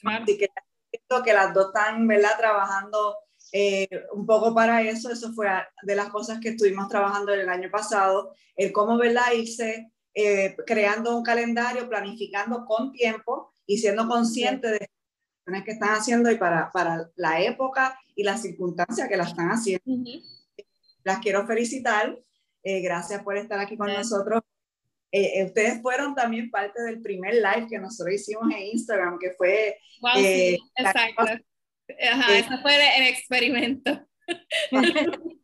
Claro. 0.01 0.23
Así 0.23 0.37
que 0.39 0.49
que 1.23 1.33
las 1.33 1.53
dos 1.53 1.67
están, 1.67 2.07
¿verdad? 2.07 2.37
Trabajando 2.37 3.17
eh, 3.51 3.87
un 4.13 4.25
poco 4.25 4.53
para 4.53 4.81
eso. 4.81 5.11
Eso 5.11 5.33
fue 5.33 5.47
de 5.83 5.95
las 5.95 6.09
cosas 6.09 6.39
que 6.39 6.49
estuvimos 6.49 6.89
trabajando 6.89 7.33
el 7.33 7.47
año 7.49 7.69
pasado, 7.71 8.33
el 8.55 8.71
cómo, 8.71 8.97
¿verdad? 8.97 9.31
Irse 9.33 9.91
eh, 10.13 10.55
creando 10.65 11.17
un 11.17 11.23
calendario, 11.23 11.89
planificando 11.89 12.65
con 12.65 12.91
tiempo 12.91 13.51
y 13.65 13.77
siendo 13.77 14.07
consciente 14.07 14.69
de 14.69 14.89
las 15.45 15.63
que 15.63 15.71
están 15.71 15.89
haciendo 15.89 16.31
y 16.31 16.37
para, 16.37 16.71
para 16.71 17.09
la 17.15 17.41
época 17.41 17.99
y 18.15 18.23
las 18.23 18.41
circunstancias 18.41 19.07
que 19.07 19.17
la 19.17 19.25
están 19.25 19.49
haciendo. 19.49 19.83
Las 21.03 21.19
quiero 21.19 21.45
felicitar. 21.45 22.17
eh, 22.63 22.81
gracias 22.81 23.21
por 23.23 23.37
estar 23.37 23.59
aquí 23.59 23.77
con 23.77 23.93
nosotros. 23.93 24.41
Eh, 25.15 25.39
eh, 25.39 25.45
ustedes 25.45 25.81
fueron 25.81 26.13
también 26.13 26.51
parte 26.51 26.81
del 26.81 27.01
primer 27.01 27.35
live 27.35 27.67
que 27.69 27.79
nosotros 27.79 28.15
hicimos 28.15 28.53
en 28.53 28.63
Instagram, 28.63 29.17
que 29.17 29.31
fue 29.31 29.79
Wow, 30.01 30.11
Eh, 30.17 30.57
sí, 30.57 30.71
exacto. 30.75 31.23
Ajá, 31.23 32.33
eh, 32.33 32.39
ese 32.39 32.57
fue 32.57 32.97
el, 32.97 33.07
experimento. 33.07 34.05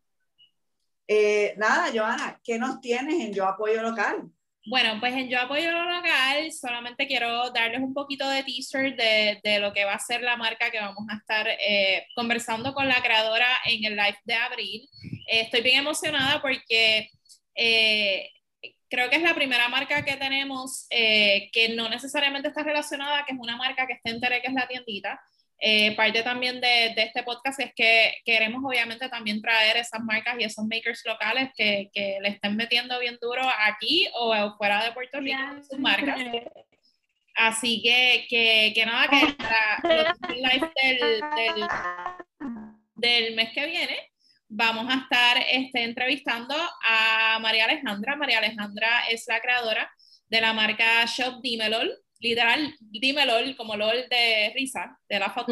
Eh, 1.13 1.55
nada, 1.57 1.91
Joana, 1.93 2.39
¿qué 2.41 2.57
nos 2.57 2.79
tienes 2.79 3.15
en 3.15 3.33
Yo 3.33 3.45
Apoyo 3.45 3.81
Local? 3.81 4.31
Bueno, 4.65 4.97
pues 5.01 5.13
en 5.13 5.27
Yo 5.27 5.41
Apoyo 5.41 5.69
lo 5.69 5.83
Local, 5.83 6.49
solamente 6.53 7.05
quiero 7.05 7.49
darles 7.49 7.81
un 7.81 7.93
poquito 7.93 8.29
de 8.29 8.43
teaser 8.43 8.95
de, 8.95 9.41
de 9.43 9.59
lo 9.59 9.73
que 9.73 9.83
va 9.83 9.95
a 9.95 9.99
ser 9.99 10.21
la 10.21 10.37
marca 10.37 10.71
que 10.71 10.79
vamos 10.79 11.03
a 11.09 11.17
estar 11.17 11.49
eh, 11.49 12.05
conversando 12.15 12.73
con 12.73 12.87
la 12.87 13.01
creadora 13.01 13.45
en 13.65 13.83
el 13.83 13.97
live 13.97 14.19
de 14.23 14.35
abril. 14.35 14.89
Eh, 15.27 15.41
estoy 15.41 15.59
bien 15.59 15.79
emocionada 15.79 16.41
porque 16.41 17.09
eh, 17.55 18.29
creo 18.91 19.09
que 19.09 19.15
es 19.15 19.23
la 19.23 19.33
primera 19.33 19.69
marca 19.69 20.03
que 20.03 20.17
tenemos 20.17 20.85
eh, 20.89 21.49
que 21.53 21.69
no 21.69 21.89
necesariamente 21.89 22.49
está 22.49 22.61
relacionada, 22.61 23.23
que 23.25 23.33
es 23.33 23.39
una 23.39 23.55
marca 23.55 23.87
que 23.87 23.93
está 23.93 24.09
en 24.09 24.19
Tere, 24.19 24.41
que 24.41 24.49
es 24.49 24.53
la 24.53 24.67
tiendita. 24.67 25.19
Eh, 25.63 25.95
parte 25.95 26.23
también 26.23 26.59
de, 26.59 26.93
de, 26.95 27.03
este 27.03 27.23
podcast 27.23 27.59
es 27.59 27.71
que 27.75 28.15
queremos 28.25 28.61
obviamente 28.65 29.07
también 29.09 29.41
traer 29.41 29.77
esas 29.77 30.01
marcas 30.01 30.35
y 30.39 30.43
esos 30.43 30.65
makers 30.65 31.03
locales 31.05 31.51
que, 31.55 31.89
que 31.93 32.17
le 32.19 32.29
estén 32.29 32.55
metiendo 32.55 32.99
bien 32.99 33.17
duro 33.21 33.43
aquí 33.67 34.07
o 34.15 34.57
fuera 34.57 34.83
de 34.83 34.91
Puerto 34.91 35.19
Rico 35.19 35.39
sus 35.69 35.79
marcas. 35.79 36.19
Así 37.35 37.81
que, 37.81 38.25
que, 38.27 38.73
que 38.75 38.85
nada, 38.85 39.07
que 39.07 39.33
para 39.33 40.03
los 40.03 40.35
live 40.35 40.71
del, 40.83 41.21
del, 41.35 41.67
del 42.95 43.35
mes 43.35 43.53
que 43.53 43.65
viene, 43.67 44.11
vamos 44.53 44.85
a 44.89 44.97
estar 44.97 45.37
este, 45.49 45.83
entrevistando 45.83 46.53
a 46.83 47.39
María 47.39 47.65
Alejandra. 47.65 48.17
María 48.17 48.39
Alejandra 48.39 49.03
es 49.09 49.25
la 49.27 49.39
creadora 49.39 49.89
de 50.27 50.41
la 50.41 50.53
marca 50.53 51.05
Shop 51.05 51.41
Dimelol, 51.41 51.89
literal 52.19 52.75
Dimelol, 52.81 53.55
como 53.55 53.75
LOL 53.75 54.07
de 54.09 54.51
risa, 54.53 54.97
de 55.07 55.19
la 55.19 55.29
Fuck 55.29 55.49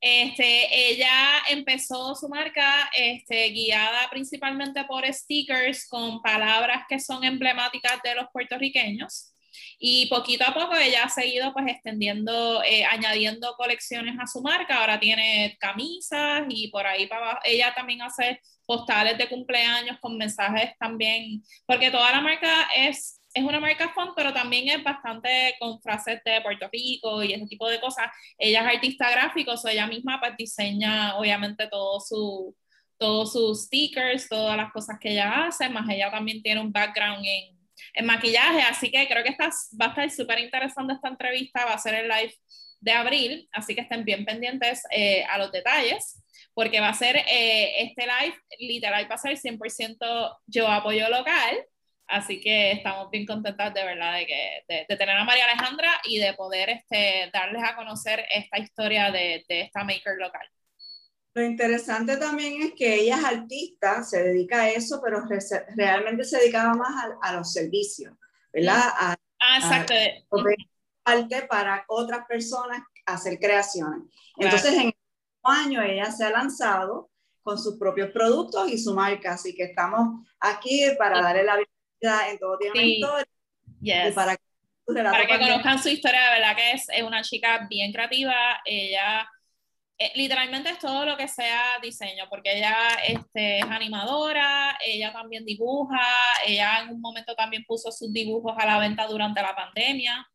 Este, 0.00 0.90
ella 0.90 1.38
empezó 1.50 2.14
su 2.16 2.28
marca 2.28 2.90
este, 2.96 3.50
guiada 3.50 4.10
principalmente 4.10 4.84
por 4.84 5.06
stickers 5.12 5.86
con 5.86 6.20
palabras 6.20 6.84
que 6.88 6.98
son 6.98 7.22
emblemáticas 7.22 8.02
de 8.02 8.16
los 8.16 8.26
puertorriqueños. 8.32 9.32
Y 9.78 10.06
poquito 10.06 10.44
a 10.44 10.54
poco 10.54 10.74
ella 10.76 11.04
ha 11.04 11.08
seguido 11.08 11.52
pues 11.52 11.66
extendiendo, 11.68 12.62
eh, 12.62 12.84
añadiendo 12.84 13.54
colecciones 13.56 14.16
a 14.20 14.26
su 14.26 14.40
marca. 14.42 14.80
Ahora 14.80 15.00
tiene 15.00 15.56
camisas 15.58 16.44
y 16.48 16.68
por 16.68 16.86
ahí 16.86 17.06
para 17.06 17.22
abajo. 17.22 17.40
Ella 17.44 17.72
también 17.74 18.02
hace 18.02 18.40
postales 18.70 19.18
de 19.18 19.28
cumpleaños 19.28 19.98
con 20.00 20.16
mensajes 20.16 20.70
también, 20.78 21.42
porque 21.66 21.90
toda 21.90 22.12
la 22.12 22.20
marca 22.20 22.68
es, 22.76 23.20
es 23.34 23.42
una 23.42 23.58
marca 23.58 23.92
fun, 23.92 24.10
pero 24.14 24.32
también 24.32 24.68
es 24.68 24.84
bastante 24.84 25.56
con 25.58 25.80
frases 25.82 26.20
de 26.24 26.40
Puerto 26.40 26.68
Rico 26.72 27.22
y 27.24 27.32
ese 27.32 27.46
tipo 27.46 27.68
de 27.68 27.80
cosas. 27.80 28.06
Ella 28.38 28.60
es 28.60 28.76
artista 28.76 29.10
gráfico, 29.10 29.52
o 29.52 29.68
ella 29.68 29.88
misma 29.88 30.20
pues 30.20 30.36
diseña 30.36 31.16
obviamente 31.16 31.66
todo 31.68 31.98
su, 31.98 32.54
todos 32.96 33.32
sus 33.32 33.64
stickers, 33.64 34.28
todas 34.28 34.56
las 34.56 34.70
cosas 34.72 34.98
que 35.00 35.12
ella 35.12 35.46
hace, 35.46 35.68
más 35.68 35.88
ella 35.88 36.10
también 36.10 36.42
tiene 36.42 36.60
un 36.60 36.70
background 36.70 37.24
en 37.24 37.59
en 37.94 38.06
maquillaje, 38.06 38.62
así 38.62 38.90
que 38.90 39.06
creo 39.06 39.22
que 39.22 39.30
esta, 39.30 39.50
va 39.80 39.86
a 39.86 39.88
estar 39.88 40.10
súper 40.10 40.38
interesante 40.40 40.94
esta 40.94 41.08
entrevista, 41.08 41.64
va 41.64 41.74
a 41.74 41.78
ser 41.78 41.94
el 41.94 42.08
live 42.08 42.34
de 42.80 42.92
abril, 42.92 43.48
así 43.52 43.74
que 43.74 43.82
estén 43.82 44.04
bien 44.04 44.24
pendientes 44.24 44.82
eh, 44.90 45.24
a 45.24 45.38
los 45.38 45.52
detalles, 45.52 46.22
porque 46.54 46.80
va 46.80 46.88
a 46.88 46.94
ser 46.94 47.16
eh, 47.16 47.82
este 47.82 48.06
live, 48.06 48.36
literal, 48.58 49.10
va 49.10 49.14
a 49.14 49.18
ser 49.18 49.36
100% 49.36 50.38
yo 50.46 50.68
apoyo 50.68 51.08
local, 51.08 51.64
así 52.06 52.40
que 52.40 52.72
estamos 52.72 53.10
bien 53.10 53.26
contentas 53.26 53.72
de 53.72 53.84
verdad 53.84 54.18
de, 54.18 54.26
que, 54.26 54.64
de, 54.88 54.96
tener 54.96 55.16
a 55.16 55.24
María 55.24 55.44
Alejandra 55.44 56.00
y 56.04 56.18
de 56.18 56.34
poder 56.34 56.70
este, 56.70 57.30
darles 57.32 57.62
a 57.62 57.76
conocer 57.76 58.26
esta 58.30 58.58
historia 58.58 59.10
de, 59.10 59.44
de 59.48 59.60
esta 59.62 59.84
maker 59.84 60.16
local. 60.18 60.46
Lo 61.32 61.44
interesante 61.44 62.16
también 62.16 62.62
es 62.62 62.72
que 62.74 63.02
ella 63.02 63.18
es 63.18 63.24
artista, 63.24 64.02
se 64.02 64.22
dedica 64.22 64.62
a 64.62 64.70
eso, 64.70 65.00
pero 65.02 65.22
realmente 65.76 66.24
se 66.24 66.38
dedicaba 66.38 66.74
más 66.74 67.12
a, 67.22 67.32
los 67.34 67.52
servicios, 67.52 68.14
¿verdad? 68.52 68.80
ah, 68.96 69.16
exacto. 69.56 69.94
arte 71.04 71.42
para 71.42 71.84
otras 71.88 72.26
personas 72.26 72.82
hacer 73.06 73.38
creaciones. 73.38 74.02
Entonces, 74.36 74.72
en 74.74 74.86
el 74.88 74.94
año 75.44 75.82
ella 75.82 76.10
se 76.10 76.24
ha 76.24 76.30
lanzado 76.30 77.10
con 77.42 77.58
sus 77.58 77.78
propios 77.78 78.10
productos 78.10 78.70
y 78.70 78.78
su 78.78 78.94
marca, 78.94 79.34
así 79.34 79.54
que 79.54 79.64
estamos 79.64 80.26
aquí 80.40 80.82
para 80.98 81.22
darle 81.22 81.44
la 81.44 81.56
vida 81.56 82.28
en 82.28 82.38
todo 82.38 82.58
tiene 82.58 82.80
sí. 82.80 83.02
y 83.80 84.12
para 84.12 84.36
que, 84.36 84.42
para 84.86 85.26
que 85.26 85.38
conozcan 85.38 85.82
su 85.82 85.88
historia, 85.88 86.24
de 86.24 86.40
verdad 86.40 86.56
que 86.56 86.72
es, 86.72 86.86
es 86.88 87.02
una 87.02 87.22
chica 87.22 87.66
bien 87.68 87.92
creativa, 87.92 88.60
ella 88.64 89.28
eh, 90.02 90.12
literalmente 90.14 90.70
es 90.70 90.78
todo 90.78 91.04
lo 91.04 91.14
que 91.14 91.28
sea 91.28 91.78
diseño, 91.82 92.24
porque 92.30 92.56
ella 92.56 92.74
este, 93.06 93.58
es 93.58 93.64
animadora, 93.64 94.78
ella 94.82 95.12
también 95.12 95.44
dibuja, 95.44 96.00
ella 96.46 96.80
en 96.80 96.94
un 96.94 97.02
momento 97.02 97.34
también 97.34 97.64
puso 97.64 97.92
sus 97.92 98.10
dibujos 98.10 98.54
a 98.56 98.64
la 98.64 98.78
venta 98.78 99.06
durante 99.06 99.42
la 99.42 99.54
pandemia. 99.54 100.26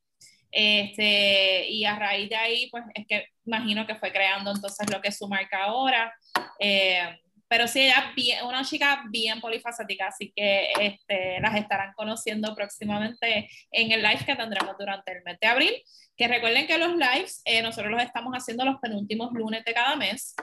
Este, 0.51 1.67
y 1.67 1.83
a 1.83 1.97
raíz 1.97 2.29
de 2.29 2.35
ahí, 2.35 2.69
pues 2.69 2.83
es 2.93 3.07
que 3.07 3.25
imagino 3.43 3.87
que 3.87 3.95
fue 3.95 4.11
creando 4.11 4.51
entonces 4.51 4.87
lo 4.91 5.01
que 5.01 5.07
es 5.07 5.17
su 5.17 5.27
marca 5.27 5.63
ahora. 5.63 6.13
Eh, 6.59 7.19
pero 7.47 7.67
sí, 7.67 7.81
ella 7.81 8.13
es 8.15 8.43
una 8.43 8.63
chica 8.63 9.03
bien 9.09 9.41
polifacética, 9.41 10.07
así 10.07 10.31
que 10.35 10.73
este, 10.79 11.39
las 11.41 11.55
estarán 11.55 11.93
conociendo 11.93 12.53
próximamente 12.53 13.49
en 13.71 13.91
el 13.91 14.03
live 14.03 14.25
que 14.25 14.35
tendremos 14.35 14.77
durante 14.77 15.11
el 15.11 15.23
mes 15.23 15.39
de 15.39 15.47
abril. 15.47 15.73
Que 16.17 16.27
recuerden 16.27 16.65
que 16.65 16.77
los 16.77 16.95
lives 16.95 17.41
eh, 17.45 17.61
nosotros 17.61 17.91
los 17.91 18.01
estamos 18.01 18.33
haciendo 18.33 18.63
los 18.65 18.79
penúltimos 18.79 19.31
lunes 19.33 19.65
de 19.65 19.73
cada 19.73 19.95
mes. 19.95 20.35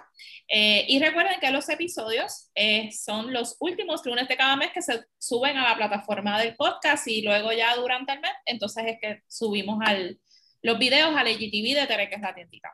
Eh, 0.48 0.84
y 0.88 0.98
recuerden 0.98 1.40
que 1.40 1.50
los 1.50 1.68
episodios 1.68 2.50
eh, 2.54 2.90
son 2.92 3.32
los 3.32 3.56
últimos 3.60 4.04
lunes 4.04 4.28
de 4.28 4.36
cada 4.36 4.56
mes 4.56 4.70
que 4.72 4.82
se 4.82 5.04
suben 5.18 5.56
a 5.56 5.68
la 5.70 5.76
plataforma 5.76 6.38
del 6.38 6.56
podcast 6.56 7.08
y 7.08 7.22
luego 7.22 7.52
ya 7.52 7.74
durante 7.76 8.12
el 8.12 8.20
mes, 8.20 8.32
entonces 8.44 8.84
es 8.86 8.98
que 9.00 9.22
subimos 9.28 9.78
al, 9.84 10.20
los 10.60 10.78
videos 10.78 11.16
al 11.16 11.28
IGTV 11.28 11.80
de 11.80 11.86
Tere, 11.86 12.08
que 12.08 12.16
es 12.16 12.20
la 12.20 12.34
tiendita. 12.34 12.70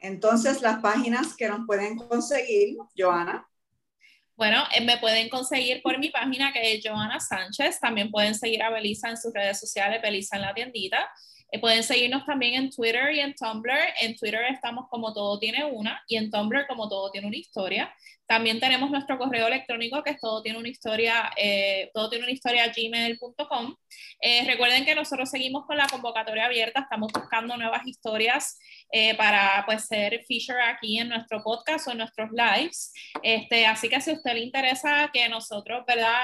Entonces, 0.00 0.62
las 0.62 0.80
páginas 0.80 1.36
que 1.36 1.48
nos 1.48 1.64
pueden 1.64 1.96
conseguir, 1.96 2.76
Joana. 2.96 3.48
Bueno, 4.36 4.64
eh, 4.74 4.80
me 4.80 4.96
pueden 4.96 5.28
conseguir 5.28 5.82
por 5.82 5.98
mi 5.98 6.10
página 6.10 6.52
que 6.52 6.74
es 6.74 6.80
Joana 6.84 7.20
Sánchez. 7.20 7.78
También 7.80 8.10
pueden 8.10 8.34
seguir 8.34 8.62
a 8.62 8.70
Belisa 8.70 9.10
en 9.10 9.16
sus 9.16 9.32
redes 9.32 9.60
sociales, 9.60 10.00
Belisa 10.00 10.36
en 10.36 10.42
la 10.42 10.54
tiendita. 10.54 11.10
Eh, 11.50 11.60
pueden 11.60 11.82
seguirnos 11.82 12.24
también 12.24 12.54
en 12.54 12.70
Twitter 12.70 13.12
y 13.12 13.20
en 13.20 13.34
Tumblr. 13.34 13.70
En 14.00 14.16
Twitter 14.16 14.40
estamos 14.50 14.86
como 14.88 15.12
todo 15.12 15.38
tiene 15.38 15.64
una 15.66 16.02
y 16.08 16.16
en 16.16 16.30
Tumblr 16.30 16.66
como 16.66 16.88
todo 16.88 17.10
tiene 17.10 17.26
una 17.26 17.36
historia. 17.36 17.94
También 18.32 18.58
tenemos 18.60 18.90
nuestro 18.90 19.18
correo 19.18 19.46
electrónico 19.46 20.02
que 20.02 20.12
es 20.12 20.18
todo 20.18 20.40
tiene 20.42 20.58
una 20.58 20.70
historia, 20.70 21.30
eh, 21.36 21.90
todo 21.92 22.08
tiene 22.08 22.24
una 22.24 22.32
historia 22.32 22.72
gmail.com. 22.74 23.76
Eh, 24.22 24.44
recuerden 24.46 24.86
que 24.86 24.94
nosotros 24.94 25.28
seguimos 25.28 25.66
con 25.66 25.76
la 25.76 25.86
convocatoria 25.86 26.46
abierta, 26.46 26.80
estamos 26.80 27.12
buscando 27.12 27.58
nuevas 27.58 27.86
historias 27.86 28.58
para 29.16 29.62
pues 29.64 29.86
ser 29.86 30.22
feature 30.28 30.62
aquí 30.62 30.98
en 30.98 31.08
nuestro 31.08 31.42
podcast 31.42 31.88
o 31.88 31.92
en 31.92 31.98
nuestros 31.98 32.30
lives. 32.30 32.92
Este, 33.22 33.66
así 33.66 33.88
que 33.88 34.00
si 34.00 34.10
a 34.10 34.14
usted 34.14 34.32
le 34.32 34.40
interesa 34.40 35.10
que 35.12 35.28
nosotros, 35.28 35.84
¿verdad? 35.86 36.20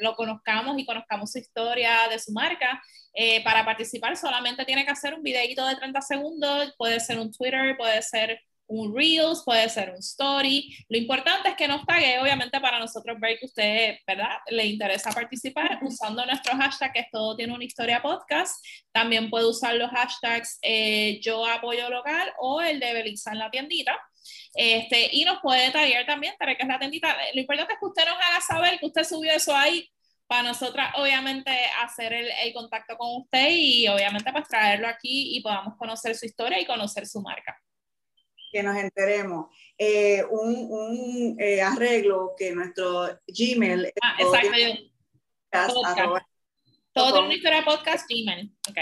lo 0.00 0.14
conozcamos 0.14 0.76
y 0.78 0.86
conozcamos 0.86 1.30
su 1.32 1.38
historia 1.38 2.08
de 2.08 2.18
su 2.18 2.32
marca, 2.32 2.80
eh, 3.16 3.44
para 3.44 3.64
participar 3.64 4.16
solamente 4.16 4.64
tiene 4.64 4.84
que 4.84 4.90
hacer 4.90 5.14
un 5.14 5.22
videito 5.22 5.64
de 5.66 5.76
30 5.76 6.00
segundos, 6.00 6.74
puede 6.76 6.98
ser 6.98 7.20
un 7.20 7.32
Twitter, 7.32 7.76
puede 7.76 8.02
ser 8.02 8.40
un 8.66 8.94
Reels, 8.94 9.42
puede 9.44 9.68
ser 9.68 9.90
un 9.90 9.98
Story. 9.98 10.76
Lo 10.88 10.98
importante 10.98 11.50
es 11.50 11.56
que 11.56 11.68
nos 11.68 11.84
pague, 11.84 12.18
obviamente, 12.18 12.60
para 12.60 12.78
nosotros 12.78 13.18
ver 13.20 13.38
que 13.38 13.46
usted, 13.46 13.96
¿verdad?, 14.06 14.38
le 14.48 14.66
interesa 14.66 15.12
participar 15.12 15.78
usando 15.82 16.24
nuestro 16.24 16.56
hashtag, 16.56 16.92
que 16.92 17.00
es 17.00 17.10
todo 17.10 17.36
tiene 17.36 17.52
una 17.52 17.64
historia 17.64 18.02
podcast. 18.02 18.64
También 18.92 19.30
puede 19.30 19.46
usar 19.46 19.74
los 19.74 19.90
hashtags 19.90 20.58
eh, 20.62 21.20
yo 21.20 21.46
apoyo 21.46 21.88
local 21.90 22.32
o 22.38 22.60
el 22.60 22.80
de 22.80 22.94
Belisa 22.94 23.32
en 23.32 23.38
la 23.38 23.50
tiendita. 23.50 23.98
Este, 24.54 25.10
y 25.12 25.24
nos 25.24 25.40
puede 25.40 25.70
tallar 25.70 26.06
también, 26.06 26.34
para 26.38 26.56
que 26.56 26.62
es 26.62 26.68
la 26.68 26.78
tiendita. 26.78 27.16
Lo 27.34 27.40
importante 27.40 27.74
es 27.74 27.78
que 27.78 27.86
usted 27.86 28.04
nos 28.06 28.16
haga 28.16 28.40
saber 28.40 28.78
que 28.78 28.86
usted 28.86 29.04
subió 29.04 29.32
eso 29.32 29.54
ahí 29.54 29.88
para 30.26 30.42
nosotras, 30.42 30.94
obviamente, 30.96 31.50
hacer 31.82 32.12
el, 32.14 32.28
el, 32.42 32.52
contacto 32.54 32.96
con 32.96 33.20
usted 33.22 33.50
y 33.50 33.86
obviamente 33.88 34.32
pues 34.32 34.48
traerlo 34.48 34.88
aquí 34.88 35.36
y 35.36 35.42
podamos 35.42 35.76
conocer 35.76 36.14
su 36.14 36.24
historia 36.24 36.58
y 36.58 36.64
conocer 36.64 37.06
su 37.06 37.20
marca. 37.20 37.60
Que 38.54 38.62
nos 38.62 38.76
enteremos. 38.76 39.46
Eh, 39.76 40.22
un, 40.30 40.54
un 40.70 41.36
eh, 41.40 41.60
arreglo 41.60 42.34
que 42.38 42.52
nuestro 42.52 43.08
Gmail. 43.26 43.92
Ah, 44.00 44.16
exacto. 44.20 45.72
Podcast. 45.74 46.26
Todo 46.92 47.12
tiene 47.12 47.26
una 47.26 47.34
historia 47.34 47.64
podcast 47.64 48.08
Gmail. 48.08 48.56
Ok. 48.70 48.78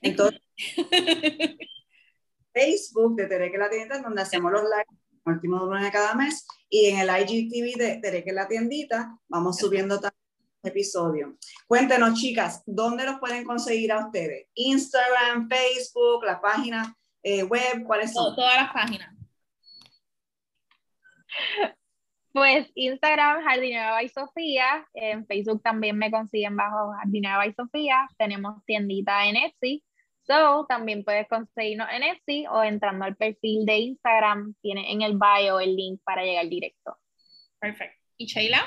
Entonces, 0.00 0.40
Facebook 2.54 3.16
de 3.16 3.26
Tere 3.26 3.50
que 3.50 3.58
la 3.58 3.68
tiendita, 3.68 3.98
donde 3.98 4.22
hacemos 4.22 4.52
los 4.52 4.62
lives 4.62 5.02
último 5.24 5.58
lunes 5.66 5.82
de 5.82 5.90
cada 5.90 6.14
mes, 6.14 6.46
y 6.68 6.86
en 6.86 7.00
el 7.00 7.08
IGTV 7.08 7.76
de 7.76 7.98
Tere 8.00 8.22
que 8.22 8.32
la 8.32 8.46
tiendita, 8.46 9.18
vamos 9.26 9.58
subiendo 9.58 9.96
también 9.96 10.22
episodio. 10.62 11.36
Cuéntenos, 11.66 12.16
chicas, 12.16 12.62
¿dónde 12.64 13.06
los 13.06 13.18
pueden 13.18 13.42
conseguir 13.42 13.90
a 13.90 14.06
ustedes? 14.06 14.46
Instagram, 14.54 15.48
Facebook, 15.48 16.22
la 16.24 16.40
página 16.40 16.96
eh, 17.22 17.42
web, 17.44 17.84
¿cuáles 17.86 18.12
son? 18.12 18.34
Todas 18.34 18.56
las 18.56 18.72
páginas. 18.72 19.14
Pues 22.32 22.66
Instagram, 22.74 23.44
Jardinera 23.44 24.02
y 24.02 24.08
Sofía. 24.08 24.88
En 24.94 25.26
Facebook 25.26 25.62
también 25.62 25.98
me 25.98 26.10
consiguen 26.10 26.56
bajo 26.56 26.92
Jardinera 26.92 27.46
y 27.46 27.52
Sofía. 27.52 28.08
Tenemos 28.16 28.64
tiendita 28.64 29.26
en 29.26 29.36
Etsy. 29.36 29.84
So, 30.22 30.64
también 30.66 31.04
puedes 31.04 31.28
conseguirnos 31.28 31.88
en 31.92 32.04
Etsy 32.04 32.46
o 32.46 32.62
entrando 32.62 33.04
al 33.04 33.16
perfil 33.16 33.66
de 33.66 33.76
Instagram. 33.80 34.54
Tiene 34.62 34.90
en 34.92 35.02
el 35.02 35.18
bio 35.18 35.60
el 35.60 35.76
link 35.76 36.00
para 36.04 36.22
llegar 36.22 36.48
directo. 36.48 36.96
Perfecto. 37.58 38.00
¿Y 38.16 38.24
Sheila? 38.24 38.62